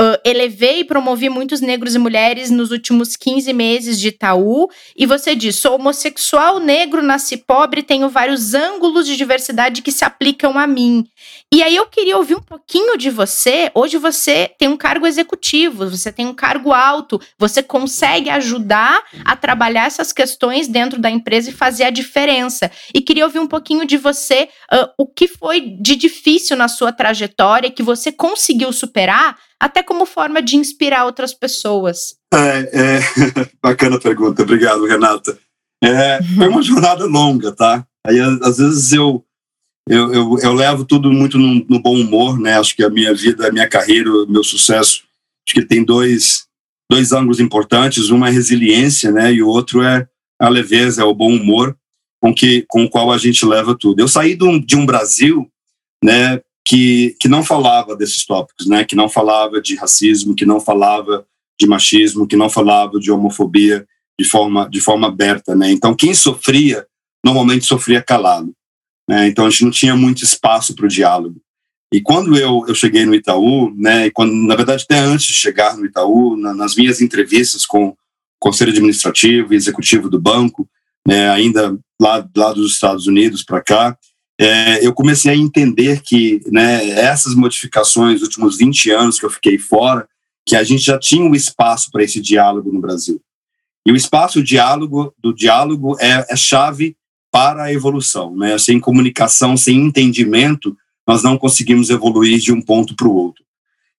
Uh, 0.00 0.18
elevei 0.24 0.80
e 0.80 0.84
promovi 0.84 1.28
muitos 1.28 1.60
negros 1.60 1.94
e 1.94 2.00
mulheres 2.00 2.50
nos 2.50 2.72
últimos 2.72 3.14
15 3.14 3.52
meses 3.52 4.00
de 4.00 4.08
Itaú. 4.08 4.68
E 4.96 5.06
você 5.06 5.36
diz: 5.36 5.54
sou 5.54 5.76
homossexual, 5.76 6.58
negro, 6.58 7.00
nasci 7.00 7.36
pobre, 7.36 7.80
tenho 7.80 8.08
vários 8.08 8.54
ângulos 8.54 9.06
de 9.06 9.16
diversidade 9.16 9.82
que 9.82 9.92
se 9.92 10.04
aplicam 10.04 10.58
a 10.58 10.66
mim. 10.66 11.04
E 11.54 11.62
aí 11.62 11.76
eu 11.76 11.86
queria 11.86 12.16
ouvir 12.16 12.34
um 12.34 12.42
pouquinho 12.42 12.98
de 12.98 13.08
você. 13.08 13.70
Hoje 13.72 13.96
você 13.96 14.50
tem 14.58 14.66
um 14.66 14.76
cargo 14.76 15.06
executivo, 15.06 15.88
você 15.88 16.10
tem 16.10 16.26
um 16.26 16.34
cargo 16.34 16.72
alto, 16.72 17.20
você 17.38 17.62
consegue 17.62 18.28
ajudar 18.30 19.00
a 19.24 19.36
trabalhar 19.36 19.86
essas 19.86 20.12
questões 20.12 20.66
dentro 20.66 21.00
da 21.00 21.08
empresa 21.08 21.50
e 21.50 21.52
fazer 21.52 21.84
a 21.84 21.90
diferença. 21.90 22.68
E 22.92 23.00
queria 23.00 23.26
ouvir 23.26 23.38
um 23.38 23.46
pouquinho 23.46 23.86
de 23.86 23.96
você 23.96 24.48
uh, 24.72 24.88
o 24.98 25.06
que 25.06 25.28
foi 25.28 25.60
de 25.60 25.94
difícil 25.94 26.56
na 26.56 26.66
sua 26.66 26.90
trajetória 26.90 27.70
que 27.70 27.82
você 27.84 28.10
conseguiu 28.10 28.72
superar 28.72 29.38
até 29.64 29.83
como 29.84 30.06
forma 30.06 30.42
de 30.42 30.56
inspirar 30.56 31.04
outras 31.04 31.32
pessoas? 31.32 32.16
É, 32.32 32.70
é 32.72 33.00
bacana 33.62 33.98
pergunta, 34.00 34.42
obrigado, 34.42 34.86
Renata. 34.86 35.38
É, 35.82 36.22
foi 36.22 36.48
uma 36.48 36.62
jornada 36.62 37.04
longa, 37.04 37.52
tá? 37.52 37.86
Aí, 38.06 38.18
às 38.20 38.58
vezes, 38.58 38.92
eu, 38.92 39.24
eu, 39.88 40.12
eu, 40.12 40.38
eu 40.42 40.52
levo 40.52 40.84
tudo 40.84 41.12
muito 41.12 41.38
no, 41.38 41.64
no, 41.68 41.80
bom 41.80 41.94
humor, 41.94 42.38
né? 42.38 42.58
Acho 42.58 42.74
que 42.74 42.82
a 42.82 42.90
minha 42.90 43.14
vida, 43.14 43.48
a 43.48 43.52
minha 43.52 43.68
carreira, 43.68 44.10
o 44.10 44.26
meu 44.26 44.42
sucesso, 44.42 45.02
acho 45.46 45.54
que 45.54 45.64
tem 45.64 45.84
dois, 45.84 46.46
dois 46.90 47.12
ângulos 47.12 47.40
importantes. 47.40 48.10
Um 48.10 48.24
é 48.24 48.30
resiliência, 48.30 49.10
né? 49.10 49.32
E 49.32 49.42
o 49.42 49.48
outro 49.48 49.82
é 49.82 50.08
a 50.40 50.48
leveza, 50.48 51.02
é 51.02 51.04
o 51.04 51.14
bom 51.14 51.34
humor 51.34 51.76
com, 52.20 52.34
que, 52.34 52.64
com 52.68 52.84
o 52.84 52.90
qual 52.90 53.12
a 53.12 53.18
gente 53.18 53.44
leva 53.44 53.76
tudo. 53.78 54.00
Eu 54.00 54.08
saí 54.08 54.34
de 54.34 54.44
um, 54.44 54.58
de 54.58 54.76
um 54.76 54.86
Brasil, 54.86 55.46
né? 56.02 56.40
Que, 56.64 57.16
que 57.20 57.28
não 57.28 57.44
falava 57.44 57.94
desses 57.94 58.24
tópicos, 58.24 58.66
né? 58.66 58.84
que 58.84 58.96
não 58.96 59.08
falava 59.08 59.60
de 59.60 59.76
racismo, 59.76 60.34
que 60.34 60.46
não 60.46 60.60
falava 60.60 61.26
de 61.60 61.66
machismo, 61.66 62.26
que 62.26 62.36
não 62.36 62.48
falava 62.48 62.98
de 62.98 63.10
homofobia 63.10 63.86
de 64.18 64.24
forma, 64.26 64.68
de 64.68 64.80
forma 64.80 65.08
aberta. 65.08 65.54
Né? 65.54 65.70
Então, 65.70 65.94
quem 65.94 66.14
sofria, 66.14 66.86
normalmente 67.24 67.66
sofria 67.66 68.02
calado. 68.02 68.52
Né? 69.08 69.28
Então, 69.28 69.46
a 69.46 69.50
gente 69.50 69.64
não 69.64 69.70
tinha 69.70 69.94
muito 69.94 70.24
espaço 70.24 70.74
para 70.74 70.86
o 70.86 70.88
diálogo. 70.88 71.40
E 71.92 72.00
quando 72.00 72.36
eu, 72.36 72.64
eu 72.66 72.74
cheguei 72.74 73.06
no 73.06 73.14
Itaú, 73.14 73.72
né, 73.76 74.10
quando, 74.10 74.32
na 74.32 74.56
verdade, 74.56 74.82
até 74.82 74.98
antes 74.98 75.26
de 75.26 75.34
chegar 75.34 75.76
no 75.76 75.86
Itaú, 75.86 76.36
na, 76.36 76.52
nas 76.52 76.74
minhas 76.74 77.00
entrevistas 77.00 77.64
com 77.64 77.90
o 77.90 77.96
conselho 78.40 78.72
administrativo 78.72 79.52
e 79.52 79.56
executivo 79.56 80.10
do 80.10 80.20
banco, 80.20 80.68
né, 81.06 81.30
ainda 81.30 81.78
lá, 82.00 82.28
lá 82.36 82.52
dos 82.52 82.72
Estados 82.72 83.06
Unidos 83.06 83.44
para 83.44 83.62
cá, 83.62 83.96
é, 84.40 84.84
eu 84.84 84.92
comecei 84.92 85.32
a 85.32 85.36
entender 85.36 86.02
que 86.02 86.40
né, 86.50 86.88
essas 86.90 87.34
modificações, 87.34 88.16
os 88.20 88.28
últimos 88.28 88.58
20 88.58 88.90
anos 88.90 89.18
que 89.18 89.26
eu 89.26 89.30
fiquei 89.30 89.58
fora, 89.58 90.08
que 90.46 90.56
a 90.56 90.64
gente 90.64 90.82
já 90.82 90.98
tinha 90.98 91.24
um 91.24 91.34
espaço 91.34 91.90
para 91.90 92.02
esse 92.02 92.20
diálogo 92.20 92.72
no 92.72 92.80
Brasil. 92.80 93.20
E 93.86 93.92
o 93.92 93.96
espaço 93.96 94.42
diálogo, 94.42 95.14
do 95.18 95.32
diálogo 95.32 95.96
é, 96.00 96.26
é 96.28 96.36
chave 96.36 96.96
para 97.30 97.64
a 97.64 97.72
evolução. 97.72 98.34
Né? 98.34 98.56
Sem 98.58 98.80
comunicação, 98.80 99.56
sem 99.56 99.76
entendimento, 99.76 100.76
nós 101.06 101.22
não 101.22 101.36
conseguimos 101.36 101.90
evoluir 101.90 102.38
de 102.38 102.52
um 102.52 102.60
ponto 102.60 102.94
para 102.96 103.08
o 103.08 103.14
outro. 103.14 103.44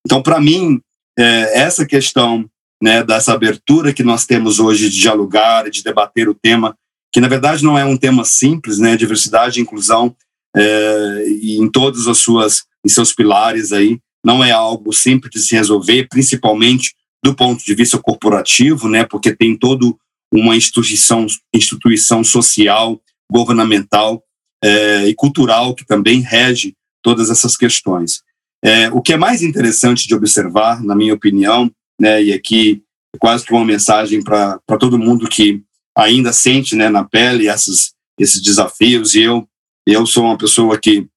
Então, 0.05 0.21
para 0.21 0.39
mim, 0.39 0.81
é, 1.17 1.59
essa 1.59 1.85
questão 1.85 2.49
né, 2.81 3.03
dessa 3.03 3.33
abertura 3.33 3.93
que 3.93 4.03
nós 4.03 4.25
temos 4.25 4.59
hoje 4.59 4.89
de 4.89 4.99
dialogar, 4.99 5.69
de 5.69 5.83
debater 5.83 6.27
o 6.27 6.35
tema, 6.35 6.77
que 7.11 7.21
na 7.21 7.27
verdade 7.27 7.63
não 7.63 7.77
é 7.77 7.85
um 7.85 7.97
tema 7.97 8.25
simples, 8.25 8.77
né, 8.77 8.97
diversidade 8.97 9.59
e 9.59 9.63
inclusão, 9.63 10.15
é, 10.55 11.25
em 11.27 11.69
todos 11.69 12.07
as 12.07 12.19
suas, 12.19 12.63
em 12.85 12.89
seus 12.89 13.13
pilares 13.13 13.71
aí, 13.71 13.99
não 14.23 14.43
é 14.43 14.51
algo 14.51 14.91
simples 14.91 15.31
de 15.33 15.47
se 15.47 15.55
resolver, 15.55 16.07
principalmente 16.09 16.95
do 17.23 17.35
ponto 17.35 17.63
de 17.63 17.75
vista 17.75 17.97
corporativo, 17.97 18.87
né, 18.87 19.03
porque 19.03 19.35
tem 19.35 19.57
todo 19.57 19.97
uma 20.31 20.55
instituição, 20.55 21.25
instituição 21.53 22.23
social, 22.23 23.01
governamental 23.31 24.23
é, 24.63 25.07
e 25.07 25.15
cultural 25.15 25.75
que 25.75 25.85
também 25.85 26.21
rege 26.21 26.73
todas 27.01 27.29
essas 27.29 27.55
questões. 27.55 28.21
É, 28.63 28.89
o 28.91 29.01
que 29.01 29.13
é 29.13 29.17
mais 29.17 29.43
interessante 29.43 30.07
de 30.07 30.15
observar, 30.15 30.83
na 30.83 30.95
minha 30.95 31.13
opinião, 31.13 31.71
né, 31.99 32.23
e 32.23 32.33
aqui 32.33 32.81
é 33.15 33.17
quase 33.17 33.45
que 33.45 33.53
uma 33.53 33.65
mensagem 33.65 34.23
para 34.23 34.59
todo 34.79 34.99
mundo 34.99 35.29
que 35.29 35.61
ainda 35.95 36.33
sente 36.33 36.75
né, 36.75 36.89
na 36.89 37.03
pele 37.03 37.47
essas, 37.47 37.93
esses 38.19 38.41
desafios, 38.41 39.15
e 39.15 39.21
eu, 39.21 39.47
eu 39.85 40.05
sou 40.05 40.25
uma 40.25 40.37
pessoa 40.37 40.77
que 40.77 41.07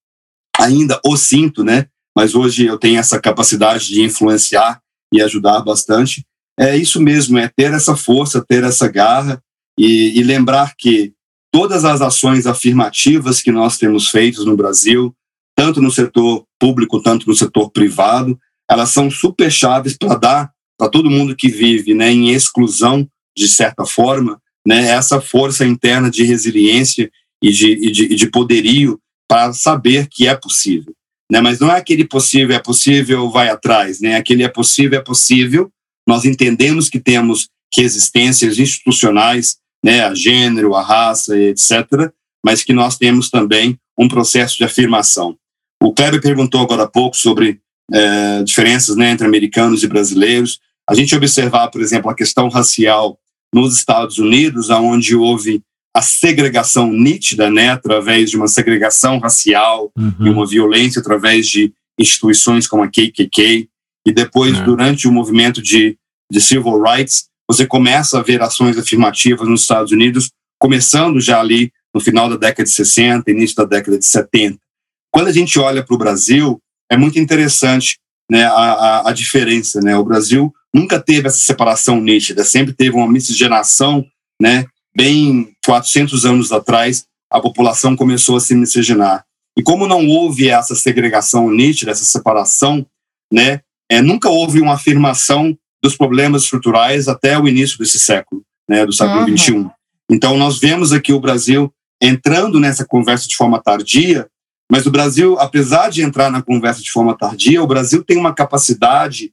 ainda 0.57 0.99
o 1.05 1.15
sinto, 1.15 1.63
né, 1.63 1.87
mas 2.15 2.35
hoje 2.35 2.65
eu 2.65 2.77
tenho 2.77 2.99
essa 2.99 3.19
capacidade 3.19 3.87
de 3.87 4.01
influenciar 4.01 4.81
e 5.13 5.21
ajudar 5.21 5.61
bastante. 5.61 6.25
É 6.59 6.75
isso 6.75 7.01
mesmo, 7.01 7.37
é 7.37 7.47
ter 7.47 7.73
essa 7.73 7.95
força, 7.95 8.43
ter 8.45 8.63
essa 8.63 8.87
garra 8.87 9.41
e, 9.77 10.19
e 10.19 10.23
lembrar 10.23 10.75
que 10.77 11.13
todas 11.51 11.85
as 11.85 12.01
ações 12.01 12.45
afirmativas 12.45 13.41
que 13.41 13.51
nós 13.51 13.77
temos 13.77 14.09
feito 14.09 14.43
no 14.45 14.57
Brasil, 14.57 15.15
tanto 15.55 15.81
no 15.81 15.91
setor 15.91 16.45
público, 16.59 17.01
tanto 17.01 17.27
no 17.27 17.35
setor 17.35 17.71
privado, 17.71 18.37
elas 18.69 18.89
são 18.89 19.09
super 19.09 19.51
chaves 19.51 19.97
para 19.97 20.15
dar 20.15 20.51
para 20.77 20.89
todo 20.89 21.09
mundo 21.09 21.35
que 21.35 21.49
vive 21.49 21.93
né, 21.93 22.09
em 22.09 22.29
exclusão, 22.29 23.05
de 23.35 23.49
certa 23.49 23.85
forma, 23.85 24.41
né, 24.65 24.87
essa 24.91 25.19
força 25.19 25.65
interna 25.65 26.09
de 26.09 26.23
resiliência 26.23 27.11
e 27.41 27.51
de, 27.51 27.71
e 27.71 27.91
de, 27.91 28.15
de 28.15 28.27
poderio 28.27 28.99
para 29.27 29.53
saber 29.53 30.07
que 30.09 30.27
é 30.27 30.35
possível. 30.35 30.93
Né? 31.31 31.39
Mas 31.41 31.59
não 31.59 31.71
é 31.71 31.77
aquele 31.77 32.05
possível, 32.05 32.55
é 32.55 32.59
possível, 32.59 33.29
vai 33.29 33.49
atrás. 33.49 34.01
Né? 34.01 34.15
Aquele 34.15 34.43
é 34.43 34.49
possível, 34.49 34.99
é 34.99 35.01
possível. 35.01 35.71
Nós 36.07 36.25
entendemos 36.25 36.89
que 36.89 36.99
temos 36.99 37.47
resistências 37.75 38.57
institucionais, 38.57 39.57
né, 39.83 40.03
a 40.03 40.13
gênero, 40.13 40.73
a 40.73 40.81
raça, 40.81 41.37
etc., 41.37 42.11
mas 42.43 42.63
que 42.63 42.73
nós 42.73 42.97
temos 42.97 43.29
também 43.29 43.77
um 43.97 44.07
processo 44.07 44.57
de 44.57 44.63
afirmação. 44.63 45.37
O 45.81 45.93
Kleber 45.93 46.21
perguntou 46.21 46.61
agora 46.61 46.83
há 46.83 46.87
pouco 46.87 47.15
sobre 47.15 47.59
é, 47.91 48.43
diferenças 48.43 48.95
né, 48.95 49.11
entre 49.11 49.27
americanos 49.27 49.83
e 49.83 49.87
brasileiros. 49.87 50.59
A 50.89 50.95
gente 50.95 51.15
observar, 51.15 51.69
por 51.69 51.81
exemplo, 51.81 52.09
a 52.09 52.15
questão 52.15 52.49
racial 52.49 53.19
nos 53.53 53.75
Estados 53.77 54.17
Unidos, 54.17 54.69
onde 54.69 55.15
houve 55.15 55.61
a 55.99 56.01
segregação 56.01 56.91
nítida, 56.93 57.51
né, 57.51 57.71
através 57.71 58.29
de 58.29 58.37
uma 58.37 58.47
segregação 58.47 59.19
racial 59.19 59.91
uhum. 59.97 60.27
e 60.27 60.29
uma 60.29 60.47
violência 60.47 61.01
através 61.01 61.45
de 61.47 61.73
instituições 61.99 62.65
como 62.65 62.83
a 62.83 62.87
KKK, 62.87 63.67
e 64.07 64.11
depois, 64.13 64.57
é. 64.57 64.63
durante 64.63 65.09
o 65.09 65.11
movimento 65.11 65.61
de, 65.61 65.97
de 66.31 66.39
civil 66.39 66.81
rights, 66.81 67.27
você 67.45 67.67
começa 67.67 68.17
a 68.17 68.23
ver 68.23 68.41
ações 68.41 68.77
afirmativas 68.77 69.45
nos 69.45 69.61
Estados 69.61 69.91
Unidos, 69.91 70.31
começando 70.57 71.19
já 71.19 71.41
ali 71.41 71.69
no 71.93 71.99
final 71.99 72.29
da 72.29 72.37
década 72.37 72.63
de 72.63 72.71
60, 72.71 73.29
início 73.29 73.57
da 73.57 73.65
década 73.65 73.99
de 73.99 74.05
70. 74.05 74.57
Quando 75.11 75.27
a 75.27 75.33
gente 75.33 75.59
olha 75.59 75.83
para 75.83 75.95
o 75.95 75.97
Brasil, 75.97 76.61
é 76.89 76.95
muito 76.95 77.19
interessante 77.19 77.99
né, 78.31 78.45
a, 78.45 78.51
a, 78.51 79.09
a, 79.09 79.11
diferença. 79.11 79.81
Né? 79.81 79.97
O 79.97 80.05
Brasil 80.05 80.53
nunca 80.73 80.97
teve 80.97 81.27
essa 81.27 81.39
separação 81.39 81.99
nítida, 81.99 82.45
sempre 82.45 82.73
teve 82.73 82.95
uma 82.95 83.11
miscigenação, 83.11 84.05
né? 84.41 84.65
Bem 84.99 85.55
400 85.65 86.25
anos 86.25 86.51
atrás, 86.51 87.05
a 87.31 87.39
população 87.39 87.95
começou 87.95 88.35
a 88.35 88.39
se 88.41 88.53
miscigenar. 88.53 89.23
E 89.57 89.63
como 89.63 89.87
não 89.87 90.05
houve 90.09 90.49
essa 90.49 90.75
segregação 90.75 91.49
nítida, 91.49 91.91
essa 91.91 92.03
separação, 92.03 92.85
né, 93.31 93.61
é, 93.89 94.01
nunca 94.01 94.27
houve 94.27 94.59
uma 94.59 94.73
afirmação 94.73 95.57
dos 95.81 95.95
problemas 95.95 96.43
estruturais 96.43 97.07
até 97.07 97.39
o 97.39 97.47
início 97.47 97.77
desse 97.77 97.97
século, 97.97 98.43
né, 98.67 98.85
do 98.85 98.91
século 98.91 99.21
uhum. 99.21 99.25
21. 99.27 99.69
Então, 100.11 100.37
nós 100.37 100.59
vemos 100.59 100.91
aqui 100.91 101.13
o 101.13 101.19
Brasil 101.21 101.73
entrando 102.01 102.59
nessa 102.59 102.83
conversa 102.83 103.25
de 103.25 103.37
forma 103.37 103.61
tardia, 103.61 104.27
mas 104.69 104.85
o 104.85 104.91
Brasil, 104.91 105.39
apesar 105.39 105.89
de 105.89 106.01
entrar 106.01 106.29
na 106.29 106.41
conversa 106.41 106.81
de 106.81 106.91
forma 106.91 107.17
tardia, 107.17 107.63
o 107.63 107.67
Brasil 107.67 108.03
tem 108.03 108.17
uma 108.17 108.33
capacidade 108.33 109.31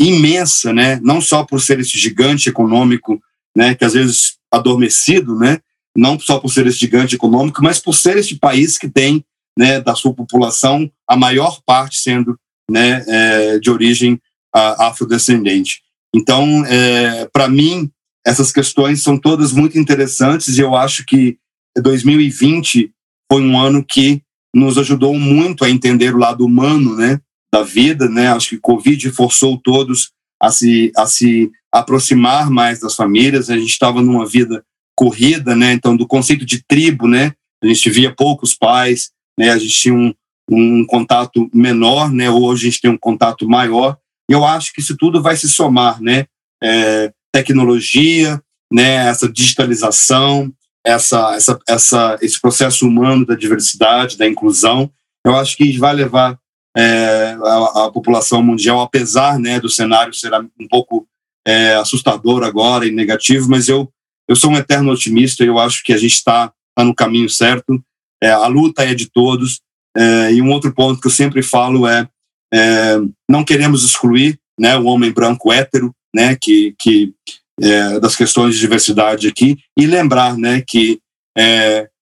imensa, 0.00 0.72
né? 0.72 0.98
Não 1.02 1.20
só 1.20 1.44
por 1.44 1.60
ser 1.60 1.78
esse 1.80 1.98
gigante 1.98 2.48
econômico, 2.48 3.22
né? 3.54 3.74
Que 3.74 3.84
às 3.84 3.92
vezes 3.92 4.36
adormecido, 4.52 5.36
né? 5.36 5.58
Não 5.96 6.18
só 6.18 6.38
por 6.38 6.50
ser 6.50 6.66
esse 6.66 6.78
gigante 6.78 7.14
econômico, 7.14 7.62
mas 7.62 7.78
por 7.78 7.94
ser 7.94 8.16
este 8.16 8.36
país 8.36 8.78
que 8.78 8.88
tem, 8.88 9.24
né? 9.58 9.80
Da 9.80 9.94
sua 9.94 10.14
população 10.14 10.90
a 11.08 11.16
maior 11.16 11.60
parte 11.64 11.98
sendo, 11.98 12.38
né? 12.70 13.04
É, 13.06 13.58
de 13.58 13.70
origem 13.70 14.20
afrodescendente. 14.54 15.80
Então, 16.14 16.64
é, 16.66 17.26
para 17.32 17.48
mim, 17.48 17.90
essas 18.26 18.52
questões 18.52 19.02
são 19.02 19.18
todas 19.18 19.52
muito 19.52 19.78
interessantes 19.78 20.58
e 20.58 20.60
eu 20.60 20.76
acho 20.76 21.04
que 21.06 21.38
2020 21.76 22.92
foi 23.30 23.42
um 23.42 23.58
ano 23.58 23.82
que 23.82 24.22
nos 24.54 24.76
ajudou 24.76 25.18
muito 25.18 25.64
a 25.64 25.70
entender 25.70 26.14
o 26.14 26.18
lado 26.18 26.44
humano, 26.44 26.94
né, 26.94 27.18
da 27.52 27.62
vida, 27.62 28.08
né? 28.08 28.28
Acho 28.28 28.50
que 28.50 28.58
Covid 28.58 29.10
forçou 29.10 29.58
todos 29.58 30.11
a 30.42 30.50
se 30.50 30.90
a 30.96 31.06
se 31.06 31.50
aproximar 31.70 32.50
mais 32.50 32.80
das 32.80 32.96
famílias. 32.96 33.48
A 33.48 33.56
gente 33.56 33.70
estava 33.70 34.02
numa 34.02 34.26
vida 34.26 34.64
corrida, 34.96 35.54
né? 35.54 35.72
Então 35.72 35.96
do 35.96 36.06
conceito 36.06 36.44
de 36.44 36.62
tribo, 36.66 37.06
né? 37.06 37.32
A 37.62 37.66
gente 37.66 37.88
via 37.90 38.14
poucos 38.14 38.54
pais, 38.54 39.10
né? 39.38 39.50
A 39.50 39.58
gente 39.58 39.74
tinha 39.74 39.94
um, 39.94 40.12
um 40.50 40.84
contato 40.84 41.48
menor, 41.54 42.10
né? 42.12 42.28
Hoje 42.28 42.66
a 42.66 42.70
gente 42.70 42.80
tem 42.80 42.90
um 42.90 42.98
contato 42.98 43.48
maior. 43.48 43.96
E 44.28 44.34
eu 44.34 44.44
acho 44.44 44.72
que 44.72 44.80
isso 44.80 44.96
tudo 44.96 45.22
vai 45.22 45.36
se 45.36 45.48
somar, 45.48 46.02
né? 46.02 46.26
É, 46.62 47.12
tecnologia, 47.32 48.42
né? 48.72 49.08
Essa 49.08 49.30
digitalização, 49.30 50.52
essa, 50.84 51.34
essa, 51.34 51.58
essa, 51.68 52.18
esse 52.20 52.40
processo 52.40 52.86
humano 52.86 53.24
da 53.24 53.36
diversidade, 53.36 54.18
da 54.18 54.28
inclusão, 54.28 54.90
eu 55.24 55.36
acho 55.36 55.56
que 55.56 55.78
vai 55.78 55.94
levar 55.94 56.36
é, 56.76 57.36
a, 57.42 57.84
a, 57.84 57.90
população 57.90 58.42
mundial, 58.42 58.80
apesar 58.80 59.38
né, 59.38 59.60
do 59.60 59.68
cenário 59.68 60.14
ser 60.14 60.32
um 60.34 60.68
pouco 60.68 61.06
é, 61.46 61.74
assustador 61.74 62.42
agora 62.44 62.86
e 62.86 62.90
negativo, 62.90 63.48
mas 63.48 63.68
eu, 63.68 63.90
eu 64.28 64.36
sou 64.36 64.50
um 64.50 64.56
eterno 64.56 64.90
otimista 64.90 65.44
e 65.44 65.48
eu 65.48 65.58
acho 65.58 65.82
que 65.82 65.92
a 65.92 65.98
gente 65.98 66.14
está 66.14 66.52
tá 66.74 66.84
no 66.84 66.94
caminho 66.94 67.28
certo. 67.28 67.82
É, 68.22 68.30
a 68.30 68.46
luta 68.46 68.84
é 68.84 68.94
de 68.94 69.10
todos. 69.10 69.60
É, 69.94 70.32
e 70.32 70.40
um 70.40 70.50
outro 70.50 70.72
ponto 70.72 71.00
que 71.00 71.06
eu 71.06 71.10
sempre 71.10 71.42
falo 71.42 71.86
é, 71.86 72.08
é 72.52 72.96
não 73.28 73.44
queremos 73.44 73.84
excluir 73.84 74.38
né, 74.58 74.76
o 74.78 74.84
homem 74.84 75.12
branco 75.12 75.52
hétero, 75.52 75.94
né, 76.14 76.36
que, 76.40 76.74
que 76.78 77.12
é, 77.60 78.00
das 78.00 78.16
questões 78.16 78.54
de 78.54 78.60
diversidade 78.60 79.28
aqui 79.28 79.58
e 79.78 79.86
lembrar 79.86 80.38
né, 80.38 80.62
que 80.66 81.00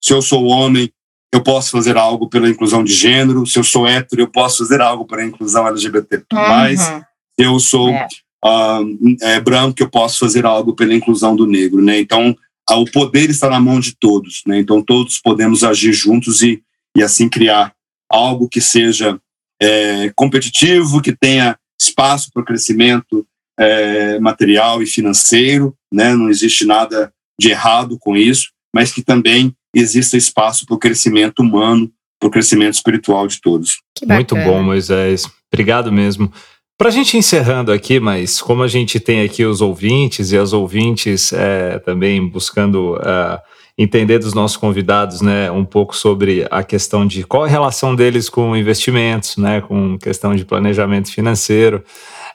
se 0.02 0.12
eu 0.12 0.20
sou 0.20 0.46
homem, 0.46 0.90
eu 1.32 1.42
posso 1.42 1.70
fazer 1.70 1.96
algo 1.96 2.28
pela 2.28 2.48
inclusão 2.48 2.82
de 2.82 2.92
gênero, 2.92 3.46
se 3.46 3.58
eu 3.58 3.64
sou 3.64 3.86
hétero, 3.86 4.22
eu 4.22 4.28
posso 4.28 4.58
fazer 4.58 4.80
algo 4.80 5.06
para 5.06 5.22
a 5.22 5.26
inclusão 5.26 5.66
LGBT+, 5.66 6.24
uhum. 6.32 6.76
se 6.76 7.04
eu 7.38 7.60
sou 7.60 7.88
é. 7.90 8.08
uh, 8.44 9.16
é, 9.22 9.40
branco, 9.40 9.80
eu 9.80 9.88
posso 9.88 10.18
fazer 10.18 10.44
algo 10.44 10.74
pela 10.74 10.94
inclusão 10.94 11.36
do 11.36 11.46
negro. 11.46 11.80
Né? 11.80 12.00
Então, 12.00 12.36
o 12.68 12.84
poder 12.84 13.30
está 13.30 13.48
na 13.48 13.60
mão 13.60 13.78
de 13.78 13.96
todos, 13.96 14.42
né? 14.46 14.58
então 14.58 14.82
todos 14.82 15.18
podemos 15.18 15.64
agir 15.64 15.92
juntos 15.92 16.42
e, 16.42 16.62
e 16.96 17.02
assim 17.02 17.28
criar 17.28 17.72
algo 18.08 18.48
que 18.48 18.60
seja 18.60 19.20
é, 19.60 20.12
competitivo, 20.14 21.02
que 21.02 21.14
tenha 21.16 21.56
espaço 21.80 22.30
para 22.32 22.42
o 22.42 22.44
crescimento 22.44 23.26
é, 23.58 24.18
material 24.18 24.82
e 24.82 24.86
financeiro, 24.86 25.76
né? 25.92 26.14
não 26.14 26.28
existe 26.28 26.64
nada 26.64 27.12
de 27.38 27.50
errado 27.50 27.98
com 27.98 28.16
isso, 28.16 28.50
mas 28.74 28.92
que 28.92 29.02
também 29.02 29.54
exista 29.74 30.16
espaço 30.16 30.66
para 30.66 30.74
o 30.74 30.78
crescimento 30.78 31.40
humano, 31.40 31.90
para 32.18 32.28
o 32.28 32.30
crescimento 32.30 32.74
espiritual 32.74 33.26
de 33.26 33.40
todos. 33.40 33.78
Muito 34.06 34.34
bom, 34.34 34.62
Moisés. 34.62 35.28
Obrigado 35.52 35.90
mesmo. 35.90 36.32
Para 36.78 36.88
a 36.88 36.92
gente 36.92 37.16
encerrando 37.16 37.72
aqui, 37.72 38.00
mas 38.00 38.40
como 38.40 38.62
a 38.62 38.68
gente 38.68 38.98
tem 38.98 39.22
aqui 39.22 39.44
os 39.44 39.60
ouvintes 39.60 40.32
e 40.32 40.38
as 40.38 40.52
ouvintes 40.52 41.32
é, 41.32 41.78
também 41.78 42.26
buscando 42.26 42.94
uh, 42.94 43.38
entender 43.76 44.18
dos 44.18 44.32
nossos 44.32 44.56
convidados, 44.56 45.20
né, 45.20 45.50
um 45.50 45.64
pouco 45.64 45.94
sobre 45.96 46.46
a 46.50 46.62
questão 46.62 47.06
de 47.06 47.24
qual 47.24 47.44
é 47.44 47.48
a 47.48 47.52
relação 47.52 47.94
deles 47.94 48.28
com 48.30 48.56
investimentos, 48.56 49.36
né, 49.36 49.60
com 49.60 49.98
questão 49.98 50.34
de 50.34 50.44
planejamento 50.44 51.12
financeiro. 51.12 51.84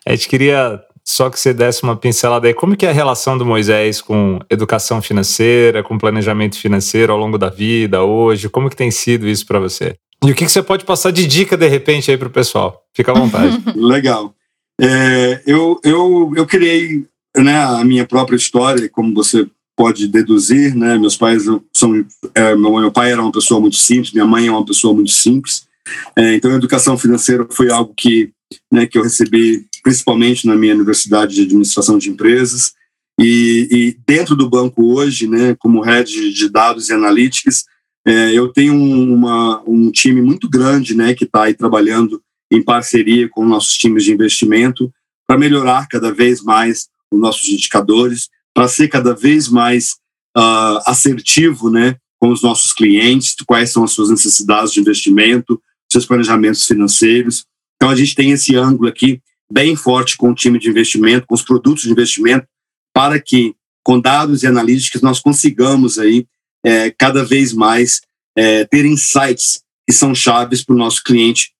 A 0.05 0.11
gente 0.11 0.27
queria 0.27 0.79
só 1.07 1.29
que 1.29 1.39
você 1.39 1.53
desse 1.53 1.83
uma 1.83 1.95
pincelada 1.95 2.47
aí, 2.47 2.53
como 2.53 2.75
que 2.75 2.85
é 2.85 2.89
a 2.89 2.93
relação 2.93 3.37
do 3.37 3.45
Moisés 3.45 4.01
com 4.01 4.39
educação 4.49 5.01
financeira, 5.01 5.83
com 5.83 5.99
planejamento 5.99 6.57
financeiro 6.57 7.13
ao 7.13 7.19
longo 7.19 7.37
da 7.37 7.49
vida, 7.49 8.03
hoje, 8.03 8.49
como 8.49 8.69
que 8.69 8.75
tem 8.75 8.89
sido 8.89 9.27
isso 9.27 9.45
para 9.45 9.59
você? 9.59 9.95
E 10.23 10.31
o 10.31 10.35
que, 10.35 10.45
que 10.45 10.51
você 10.51 10.63
pode 10.63 10.83
passar 10.83 11.11
de 11.11 11.27
dica, 11.27 11.55
de 11.55 11.67
repente, 11.67 12.09
aí 12.09 12.17
para 12.17 12.27
o 12.27 12.31
pessoal? 12.31 12.83
Fica 12.93 13.11
à 13.11 13.15
vontade. 13.15 13.61
Legal. 13.75 14.33
É, 14.81 15.43
eu, 15.45 15.79
eu, 15.83 16.33
eu 16.35 16.45
criei 16.47 17.05
né, 17.37 17.55
a 17.63 17.83
minha 17.85 18.05
própria 18.05 18.35
história, 18.35 18.89
como 18.89 19.13
você 19.13 19.47
pode 19.75 20.07
deduzir, 20.07 20.75
né? 20.75 20.97
Meus 20.97 21.17
pais 21.17 21.43
são, 21.75 22.05
é, 22.33 22.55
meu, 22.55 22.73
meu 22.79 22.91
pai 22.91 23.11
era 23.11 23.21
uma 23.21 23.31
pessoa 23.31 23.59
muito 23.59 23.75
simples, 23.75 24.13
minha 24.13 24.25
mãe 24.25 24.47
é 24.47 24.51
uma 24.51 24.65
pessoa 24.65 24.93
muito 24.93 25.11
simples. 25.11 25.67
É, 26.15 26.35
então, 26.35 26.51
a 26.51 26.55
educação 26.55 26.97
financeira 26.97 27.45
foi 27.51 27.69
algo 27.69 27.93
que, 27.95 28.31
né, 28.71 28.87
que 28.87 28.97
eu 28.97 29.03
recebi 29.03 29.67
principalmente 29.85 30.47
na 30.47 30.55
minha 30.55 30.73
universidade 30.73 31.35
de 31.35 31.43
administração 31.43 31.99
de 31.99 32.09
empresas. 32.09 32.73
E, 33.21 33.67
e 33.69 33.97
dentro 34.07 34.35
do 34.35 34.49
banco 34.49 34.95
hoje, 34.95 35.27
né, 35.27 35.55
como 35.59 35.79
head 35.79 36.33
de 36.33 36.49
dados 36.49 36.89
e 36.89 36.93
analytics, 36.93 37.65
é, 38.03 38.33
eu 38.33 38.51
tenho 38.51 38.73
uma, 38.73 39.61
um 39.67 39.91
time 39.91 40.23
muito 40.23 40.49
grande 40.49 40.95
né, 40.95 41.13
que 41.13 41.23
está 41.23 41.43
aí 41.43 41.53
trabalhando 41.53 42.19
em 42.51 42.63
parceria 42.63 43.29
com 43.29 43.45
nossos 43.45 43.77
times 43.77 44.03
de 44.03 44.11
investimento 44.11 44.91
para 45.27 45.37
melhorar 45.37 45.87
cada 45.87 46.11
vez 46.11 46.41
mais 46.41 46.87
os 47.11 47.19
nossos 47.19 47.47
indicadores, 47.47 48.27
para 48.55 48.67
ser 48.67 48.87
cada 48.87 49.13
vez 49.13 49.47
mais 49.47 49.97
uh, 50.35 50.81
assertivo 50.87 51.69
né, 51.69 51.95
com 52.19 52.29
os 52.31 52.41
nossos 52.41 52.73
clientes, 52.73 53.35
quais 53.45 53.71
são 53.71 53.83
as 53.83 53.91
suas 53.91 54.09
necessidades 54.09 54.73
de 54.73 54.79
investimento, 54.79 55.61
seus 55.91 56.07
planejamentos 56.07 56.65
financeiros. 56.65 57.45
Então, 57.75 57.91
a 57.91 57.95
gente 57.95 58.15
tem 58.15 58.31
esse 58.31 58.55
ângulo 58.55 58.89
aqui 58.89 59.21
bem 59.51 59.75
forte 59.75 60.17
com 60.17 60.31
o 60.31 60.35
time 60.35 60.59
de 60.59 60.69
investimento, 60.69 61.27
com 61.27 61.35
os 61.35 61.41
produtos 61.41 61.83
de 61.83 61.91
investimento, 61.91 62.47
para 62.93 63.19
que, 63.19 63.55
com 63.83 63.99
dados 63.99 64.43
e 64.43 64.47
analíticas, 64.47 65.01
nós 65.01 65.19
consigamos 65.19 65.99
aí 65.99 66.27
é, 66.63 66.89
cada 66.91 67.23
vez 67.23 67.53
mais 67.53 68.01
é, 68.35 68.65
ter 68.65 68.85
insights 68.85 69.61
que 69.87 69.93
são 69.93 70.15
chaves 70.15 70.63
para 70.63 70.73
o 70.73 70.77
nosso 70.77 71.03
cliente 71.03 71.53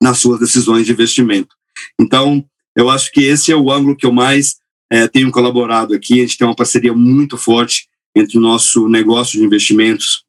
nas 0.00 0.18
suas 0.18 0.40
decisões 0.40 0.86
de 0.86 0.92
investimento. 0.92 1.54
Então, 2.00 2.44
eu 2.76 2.88
acho 2.88 3.10
que 3.12 3.20
esse 3.22 3.52
é 3.52 3.56
o 3.56 3.70
ângulo 3.70 3.96
que 3.96 4.06
eu 4.06 4.12
mais 4.12 4.56
é, 4.90 5.06
tenho 5.06 5.30
colaborado 5.30 5.94
aqui. 5.94 6.14
A 6.14 6.22
gente 6.22 6.38
tem 6.38 6.46
uma 6.46 6.56
parceria 6.56 6.94
muito 6.94 7.36
forte 7.36 7.88
entre 8.14 8.38
o 8.38 8.40
nosso 8.40 8.88
negócio 8.88 9.38
de 9.38 9.44
investimentos 9.44 10.24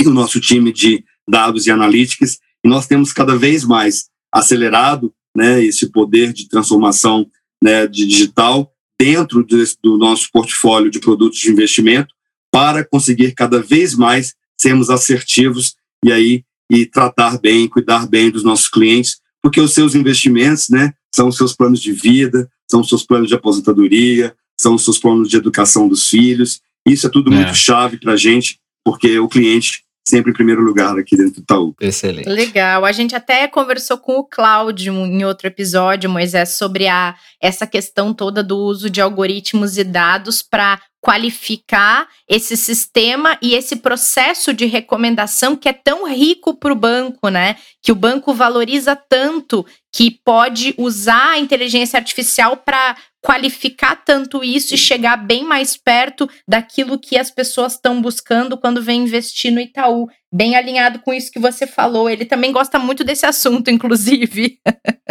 e 0.00 0.06
o 0.06 0.10
nosso 0.10 0.40
time 0.40 0.72
de 0.72 1.04
dados 1.28 1.66
e 1.66 1.70
analíticas, 1.70 2.38
e 2.64 2.68
nós 2.68 2.86
temos 2.86 3.12
cada 3.12 3.36
vez 3.36 3.64
mais 3.64 4.08
acelerado 4.32 5.12
né, 5.38 5.64
esse 5.64 5.90
poder 5.90 6.32
de 6.32 6.48
transformação 6.48 7.30
né, 7.62 7.86
de 7.86 8.04
digital 8.04 8.72
dentro 9.00 9.46
do 9.80 9.96
nosso 9.96 10.28
portfólio 10.32 10.90
de 10.90 10.98
produtos 10.98 11.38
de 11.38 11.48
investimento 11.48 12.12
para 12.50 12.84
conseguir 12.84 13.32
cada 13.32 13.62
vez 13.62 13.94
mais 13.94 14.34
sermos 14.60 14.90
assertivos 14.90 15.76
e 16.04 16.10
aí 16.10 16.44
e 16.70 16.84
tratar 16.84 17.38
bem, 17.38 17.68
cuidar 17.68 18.06
bem 18.08 18.30
dos 18.30 18.42
nossos 18.42 18.68
clientes, 18.68 19.20
porque 19.40 19.60
os 19.60 19.72
seus 19.72 19.94
investimentos, 19.94 20.68
né, 20.68 20.92
são 21.14 21.28
os 21.28 21.36
seus 21.36 21.54
planos 21.54 21.80
de 21.80 21.92
vida, 21.92 22.50
são 22.68 22.80
os 22.80 22.88
seus 22.88 23.04
planos 23.04 23.28
de 23.28 23.34
aposentadoria, 23.34 24.34
são 24.60 24.74
os 24.74 24.84
seus 24.84 24.98
planos 24.98 25.28
de 25.28 25.36
educação 25.36 25.88
dos 25.88 26.08
filhos. 26.08 26.60
Isso 26.86 27.06
é 27.06 27.10
tudo 27.10 27.32
é. 27.32 27.36
muito 27.36 27.54
chave 27.54 27.96
para 27.96 28.14
a 28.14 28.16
gente, 28.16 28.58
porque 28.84 29.18
o 29.18 29.28
cliente 29.28 29.84
sempre 30.08 30.30
em 30.30 30.34
primeiro 30.34 30.62
lugar 30.62 30.98
aqui 30.98 31.16
dentro 31.16 31.34
do 31.34 31.42
Itaú. 31.42 31.74
Excelente. 31.80 32.28
Legal. 32.28 32.84
A 32.84 32.92
gente 32.92 33.14
até 33.14 33.46
conversou 33.46 33.98
com 33.98 34.18
o 34.18 34.24
Cláudio 34.24 34.94
em 34.94 35.24
outro 35.24 35.46
episódio, 35.46 36.10
Moisés, 36.10 36.56
sobre 36.56 36.88
a, 36.88 37.14
essa 37.40 37.66
questão 37.66 38.14
toda 38.14 38.42
do 38.42 38.56
uso 38.56 38.88
de 38.88 39.00
algoritmos 39.00 39.76
e 39.76 39.84
dados 39.84 40.42
para 40.42 40.80
qualificar 41.00 42.08
esse 42.28 42.56
sistema 42.56 43.38
e 43.40 43.54
esse 43.54 43.76
processo 43.76 44.52
de 44.52 44.66
recomendação 44.66 45.56
que 45.56 45.68
é 45.68 45.72
tão 45.72 46.08
rico 46.08 46.54
para 46.54 46.72
o 46.72 46.76
banco, 46.76 47.28
né? 47.28 47.56
Que 47.80 47.92
o 47.92 47.94
banco 47.94 48.34
valoriza 48.34 48.96
tanto 48.96 49.64
que 49.92 50.10
pode 50.10 50.74
usar 50.76 51.30
a 51.30 51.38
inteligência 51.38 51.98
artificial 51.98 52.56
para 52.56 52.96
qualificar 53.22 53.96
tanto 53.96 54.44
isso 54.44 54.74
e 54.74 54.78
chegar 54.78 55.16
bem 55.16 55.44
mais 55.44 55.76
perto 55.76 56.28
daquilo 56.46 56.98
que 56.98 57.18
as 57.18 57.30
pessoas 57.30 57.74
estão 57.74 58.00
buscando 58.00 58.56
quando 58.56 58.82
vem 58.82 59.02
investir 59.02 59.52
no 59.52 59.60
Itaú. 59.60 60.08
Bem 60.32 60.56
alinhado 60.56 61.00
com 61.00 61.12
isso 61.12 61.30
que 61.30 61.38
você 61.38 61.66
falou. 61.66 62.08
Ele 62.08 62.24
também 62.24 62.52
gosta 62.52 62.78
muito 62.78 63.02
desse 63.02 63.26
assunto, 63.26 63.70
inclusive. 63.70 64.58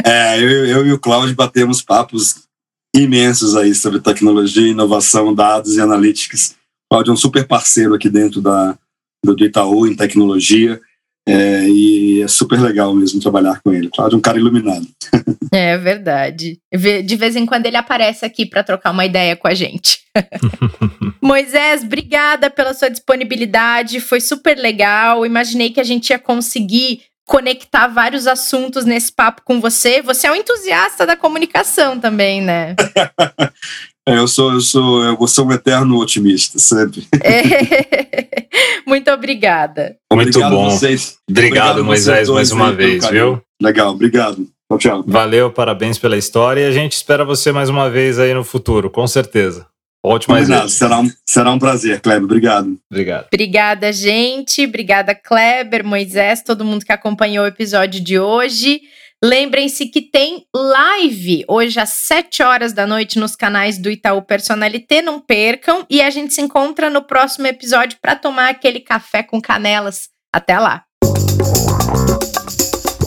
É, 0.03 0.39
eu, 0.39 0.65
eu 0.65 0.87
e 0.87 0.93
o 0.93 0.99
Cláudio 0.99 1.35
batemos 1.35 1.81
papos 1.81 2.47
imensos 2.95 3.55
aí 3.55 3.75
sobre 3.75 3.99
tecnologia, 3.99 4.69
inovação, 4.69 5.33
dados 5.33 5.75
e 5.75 5.81
analytics. 5.81 6.55
O 6.85 6.95
Cláudio 6.95 7.11
é 7.11 7.13
um 7.13 7.17
super 7.17 7.45
parceiro 7.45 7.93
aqui 7.93 8.09
dentro 8.09 8.41
da, 8.41 8.77
do 9.23 9.43
Itaú 9.43 9.85
em 9.85 9.95
tecnologia. 9.95 10.79
É, 11.27 11.67
e 11.67 12.21
é 12.21 12.27
super 12.27 12.59
legal 12.59 12.95
mesmo 12.95 13.19
trabalhar 13.19 13.59
com 13.61 13.73
ele. 13.73 13.89
É 13.97 14.15
um 14.15 14.21
cara 14.21 14.37
iluminado. 14.37 14.87
É 15.53 15.77
verdade. 15.77 16.59
De 16.73 17.15
vez 17.15 17.37
em 17.37 17.45
quando 17.45 17.65
ele 17.65 17.77
aparece 17.77 18.25
aqui 18.25 18.45
para 18.45 18.63
trocar 18.63 18.91
uma 18.91 19.05
ideia 19.05 19.33
com 19.33 19.47
a 19.47 19.53
gente. 19.53 19.99
Moisés, 21.23 21.83
obrigada 21.83 22.49
pela 22.49 22.73
sua 22.73 22.89
disponibilidade. 22.89 24.01
Foi 24.01 24.19
super 24.19 24.57
legal. 24.57 25.25
Imaginei 25.25 25.69
que 25.69 25.79
a 25.79 25.85
gente 25.85 26.09
ia 26.09 26.19
conseguir 26.19 27.01
conectar 27.25 27.87
vários 27.87 28.27
assuntos 28.27 28.83
nesse 28.83 29.11
papo 29.11 29.41
com 29.45 29.61
você. 29.61 30.01
Você 30.01 30.27
é 30.27 30.31
um 30.31 30.35
entusiasta 30.35 31.05
da 31.05 31.15
comunicação 31.15 31.97
também, 31.97 32.41
né? 32.41 32.75
É, 34.07 34.17
eu 34.17 34.27
sou, 34.27 34.53
eu 34.53 34.61
sou, 34.61 35.03
eu 35.03 35.27
sou 35.27 35.45
um 35.45 35.51
eterno 35.51 35.99
otimista, 35.99 36.57
sempre. 36.57 37.05
É. 37.21 38.47
Muito 38.87 39.11
obrigada. 39.11 39.97
Muito 40.11 40.29
obrigado 40.29 40.51
bom. 40.51 40.69
Vocês. 40.69 41.17
Obrigado, 41.29 41.71
obrigado 41.71 41.85
Moisés, 41.85 42.29
mais 42.29 42.51
uma 42.51 42.71
vez, 42.71 43.05
viu? 43.09 43.41
Legal, 43.61 43.91
obrigado. 43.91 44.47
Tchau, 44.71 44.77
tchau. 44.77 45.03
Valeu, 45.05 45.51
parabéns 45.51 45.97
pela 45.97 46.17
história 46.17 46.61
e 46.61 46.65
a 46.65 46.71
gente 46.71 46.93
espera 46.93 47.25
você 47.25 47.51
mais 47.51 47.69
uma 47.69 47.89
vez 47.89 48.17
aí 48.17 48.33
no 48.33 48.45
futuro, 48.45 48.89
com 48.89 49.05
certeza. 49.05 49.67
Volte 50.03 50.29
mais 50.29 50.47
vezes. 50.47 50.73
Será 50.73 50.99
um, 50.99 51.11
será 51.25 51.51
um 51.51 51.59
prazer, 51.59 51.99
Kleber. 51.99 52.23
Obrigado. 52.23 52.77
Obrigado. 52.89 53.27
Obrigada, 53.31 53.91
gente. 53.91 54.65
Obrigada, 54.65 55.13
Kleber, 55.13 55.83
Moisés, 55.85 56.41
todo 56.41 56.63
mundo 56.63 56.85
que 56.85 56.93
acompanhou 56.93 57.43
o 57.43 57.47
episódio 57.47 58.01
de 58.01 58.17
hoje. 58.17 58.81
Lembrem-se 59.23 59.87
que 59.87 60.01
tem 60.01 60.45
live 60.55 61.43
hoje 61.47 61.79
às 61.79 61.89
7 61.89 62.43
horas 62.43 62.71
da 62.71 62.85
noite 62.85 63.17
nos 63.17 63.35
canais 63.35 63.79
do 63.79 63.89
Itaú 63.89 64.21
Personalité, 64.21 65.01
não 65.01 65.19
percam. 65.19 65.83
E 65.89 66.01
a 66.01 66.09
gente 66.11 66.35
se 66.35 66.41
encontra 66.41 66.87
no 66.89 67.01
próximo 67.01 67.47
episódio 67.47 67.97
para 67.99 68.15
tomar 68.15 68.49
aquele 68.49 68.79
café 68.79 69.23
com 69.23 69.41
canelas. 69.41 70.09
Até 70.31 70.59
lá! 70.59 70.83